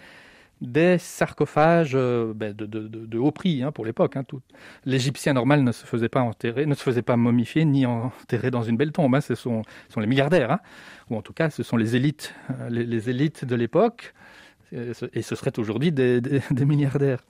des 0.61 0.97
sarcophages 0.97 1.91
euh, 1.93 2.33
ben, 2.33 2.53
de, 2.53 3.17
haut 3.17 3.31
prix 3.31 3.63
hein, 3.63 3.71
pour 3.71 3.85
l'époque. 3.85 4.17
Hein, 4.17 4.23
L'Égyptien 4.85 5.33
normal 5.33 5.63
ne 5.63 5.71
se 5.71 5.85
faisait 5.85 6.09
pas 6.09 6.21
enterrer, 6.21 6.65
ne 6.65 6.73
se 6.73 6.83
faisait 6.83 7.01
pas 7.01 7.15
momifier 7.15 7.65
ni 7.65 7.85
enterrer 7.85 8.51
dans 8.51 8.63
une 8.63 8.77
belle 8.77 8.91
tombe. 8.91 9.13
Hein, 9.15 9.21
ce, 9.21 9.35
sont, 9.35 9.63
les 9.97 10.07
milliardaires, 10.07 10.59
ou 11.09 11.17
en 11.17 11.21
tout 11.21 11.33
cas 11.33 11.49
ce 11.49 11.63
sont 11.63 11.77
les 11.77 11.95
élites, 11.95 12.33
euh, 12.51 12.69
les, 12.69 13.09
élites 13.09 13.45
de 13.45 13.55
l'époque, 13.55 14.13
et 14.71 15.21
ce 15.21 15.35
serait 15.35 15.57
aujourd'hui 15.59 15.91
des, 15.93 16.41
milliardaires. 16.65 17.23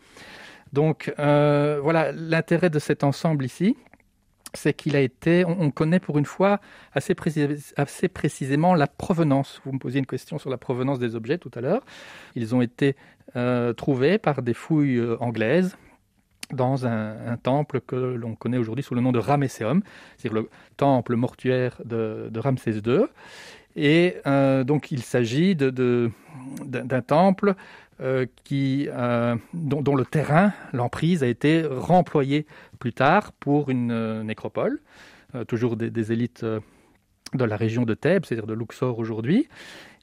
Donc 0.74 1.14
euh, 1.20 1.80
voilà 1.82 2.12
l'intérêt 2.12 2.70
de 2.70 2.80
cet 2.80 3.04
ensemble 3.04 3.46
ici, 3.46 3.76
c'est 4.54 4.74
qu'il 4.74 4.96
a 4.96 5.02
été, 5.02 5.46
on, 5.46 5.62
on, 5.62 5.72
connaît 5.72 6.00
pour 6.00 6.18
une 6.18 6.26
fois 6.26 6.60
assez, 6.94 7.16
précis, 7.16 7.46
assez, 7.76 8.08
précisément 8.08 8.74
la 8.74 8.88
provenance. 8.88 9.62
Vous 9.66 9.74
me 9.74 9.80
posiez 9.80 10.00
une 10.00 10.06
question 10.06 10.38
sur 10.38 10.50
la 10.50 10.58
provenance 10.58 11.00
des 11.00 11.16
objets 11.16 11.38
tout 11.38 11.52
à 11.56 11.62
l'heure. 11.62 11.84
Ils 12.36 12.56
ont 12.56 12.62
été 12.62 12.96
euh, 13.36 13.74
trouvés 13.74 14.18
par 14.18 14.42
des 14.42 14.54
fouilles 14.54 14.98
euh, 14.98 15.18
anglaises 15.20 15.78
dans 16.54 16.86
un, 16.86 17.36
temple 17.44 17.82
que 17.82 17.96
l'on 17.96 18.36
connaît 18.36 18.58
aujourd'hui 18.58 18.84
sous 18.84 18.96
le 18.96 19.02
nom 19.02 19.12
de 19.12 19.20
Ramesseum, 19.20 19.82
c'est-à-dire 20.18 20.42
le 20.44 20.50
temple 20.78 21.18
mortuaire 21.18 21.76
de, 21.84 22.30
de 22.32 22.40
Ramsès 22.40 22.72
II. 22.86 23.02
Et 23.76 24.16
euh, 24.26 24.64
donc 24.64 24.92
il 24.92 25.04
s'agit 25.04 25.56
d'un 25.56 25.72
de, 25.72 26.10
de, 26.66 27.00
temple 27.02 27.54
euh, 28.00 28.28
qui, 28.44 28.88
euh, 28.92 29.36
dont, 29.56 29.96
le 29.96 30.06
terrain, 30.06 30.54
l'emprise, 30.72 31.24
a 31.24 31.28
été 31.28 31.64
remployé 31.66 32.46
plus 32.78 32.94
tard 32.94 33.32
pour 33.32 33.72
une 33.72 33.92
euh, 33.92 34.22
nécropole. 34.22 34.82
toujours 35.48 35.76
des, 35.76 36.12
élites 36.12 36.46
de 36.46 37.44
la 37.44 37.58
région 37.58 37.84
de 37.84 37.96
Thèbes, 37.96 38.26
c'est-à-dire 38.26 38.46
de 38.46 38.54
Luxor 38.54 39.00
aujourd'hui. 39.00 39.48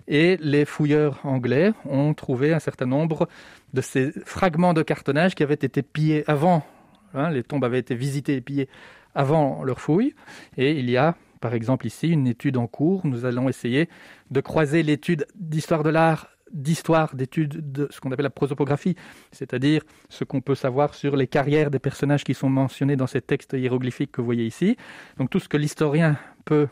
Et 0.09 0.37
les 0.41 0.65
fouilleurs 0.65 1.21
anglais 1.25 1.73
ont 1.85 2.15
trouvé 2.15 2.53
un 2.53 2.59
certain 2.59 2.87
nombre 2.87 3.29
de 3.73 3.81
ces 3.81 4.11
fragments 4.25 4.75
de 4.75 4.83
cartonnage 4.83 5.35
qui 5.37 5.45
avaient 5.45 5.55
été 5.55 5.83
pillés 5.83 6.25
avant. 6.27 6.67
Hein, 7.15 7.31
les 7.31 7.45
tombes 7.45 7.65
avaient 7.65 7.79
été 7.79 7.95
visitées 7.95 8.35
et 8.35 8.41
pillées 8.41 8.69
avant 9.15 9.63
leur 9.63 9.81
fouille. 9.81 10.15
Et 10.57 10.73
il 10.73 10.91
y 10.91 10.97
a, 10.97 11.15
par 11.41 11.55
exemple 11.55 11.87
ici, 11.87 12.09
une 12.09 12.27
étude 12.27 12.57
en 12.57 12.67
cours. 12.67 13.07
Nous 13.07 13.25
allons 13.25 13.49
essayer 13.49 13.89
de 14.31 14.41
croiser 14.41 14.83
l'étude 14.83 15.27
d'histoire 15.37 15.85
de 15.85 15.91
l'art 15.91 16.34
d'histoire, 16.55 17.15
d'études 17.15 17.73
de 17.73 17.89
ce 17.91 18.01
qu'on 18.01 18.13
appelle 18.13 18.25
la 18.25 18.31
prosopographie, 18.31 18.97
c'est-à-dire 19.33 19.83
ce 20.09 20.25
qu'on 20.25 20.41
peut 20.41 20.55
savoir 20.55 20.95
sur 20.95 21.17
les 21.17 21.27
carrières 21.27 21.71
des 21.71 21.81
personnages 21.81 22.25
qui 22.25 22.33
sont 22.33 22.49
mentionnés 22.49 22.97
dans 22.97 23.09
ces 23.09 23.21
textes 23.21 23.53
hiéroglyphiques 23.53 24.13
que 24.13 24.21
vous 24.21 24.27
voyez 24.27 24.47
ici. 24.47 24.77
Donc 25.19 25.31
tout 25.31 25.41
ce 25.41 25.49
que 25.49 25.57
l'historien 25.57 26.17
peut 26.45 26.69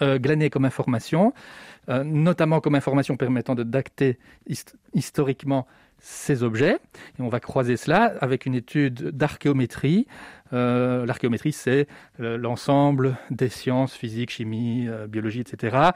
euh, 0.00 0.18
glaner 0.18 0.48
comme 0.48 0.64
information, 0.64 1.34
euh, 1.90 2.04
notamment 2.04 2.60
comme 2.60 2.74
information 2.74 3.16
permettant 3.16 3.54
de 3.54 3.64
dacter 3.64 4.18
historiquement 4.94 5.66
ces 6.06 6.42
objets. 6.42 6.78
Et 7.18 7.22
on 7.22 7.28
va 7.28 7.40
croiser 7.40 7.76
cela 7.76 8.14
avec 8.20 8.46
une 8.46 8.54
étude 8.54 9.10
d'archéométrie. 9.10 10.06
Euh, 10.52 11.06
l'archéométrie, 11.06 11.52
c'est 11.52 11.88
l'ensemble 12.18 13.16
des 13.30 13.48
sciences, 13.48 13.94
physique, 13.94 14.30
chimie, 14.30 14.88
biologie, 15.08 15.40
etc., 15.40 15.90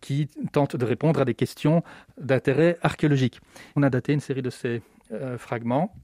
qui 0.00 0.28
tentent 0.52 0.76
de 0.76 0.84
répondre 0.84 1.20
à 1.20 1.24
des 1.24 1.34
questions 1.34 1.82
d'intérêt 2.20 2.78
archéologique. 2.82 3.40
On 3.76 3.82
a 3.82 3.90
daté 3.90 4.12
une 4.12 4.20
série 4.20 4.42
de 4.42 4.50
ces 4.50 4.82
fragments 5.38 5.94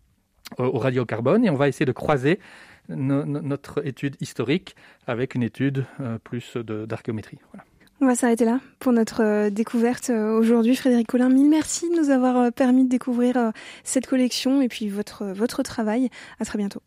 au 0.58 0.78
radiocarbone 0.78 1.44
et 1.44 1.50
on 1.50 1.56
va 1.56 1.68
essayer 1.68 1.86
de 1.86 1.92
croiser 1.92 2.38
notre 2.88 3.86
étude 3.86 4.16
historique 4.20 4.76
avec 5.06 5.34
une 5.34 5.42
étude 5.42 5.86
euh, 6.00 6.18
plus 6.18 6.56
d'archéométrie. 6.56 7.38
On 8.02 8.06
va 8.06 8.16
s'arrêter 8.16 8.44
là 8.44 8.58
pour 8.80 8.92
notre 8.92 9.22
euh, 9.22 9.48
découverte 9.48 10.10
euh, 10.10 10.36
aujourd'hui. 10.36 10.74
Frédéric 10.74 11.06
Collin, 11.06 11.28
mille 11.28 11.48
merci 11.48 11.88
de 11.88 11.94
nous 11.94 12.10
avoir 12.10 12.52
permis 12.52 12.82
de 12.82 12.88
découvrir 12.88 13.52
cette 13.84 14.08
collection 14.08 14.60
et 14.60 14.66
puis 14.66 14.88
votre, 14.88 15.26
votre 15.26 15.62
travail. 15.62 16.10
À 16.40 16.44
très 16.44 16.58
bientôt. 16.58 16.82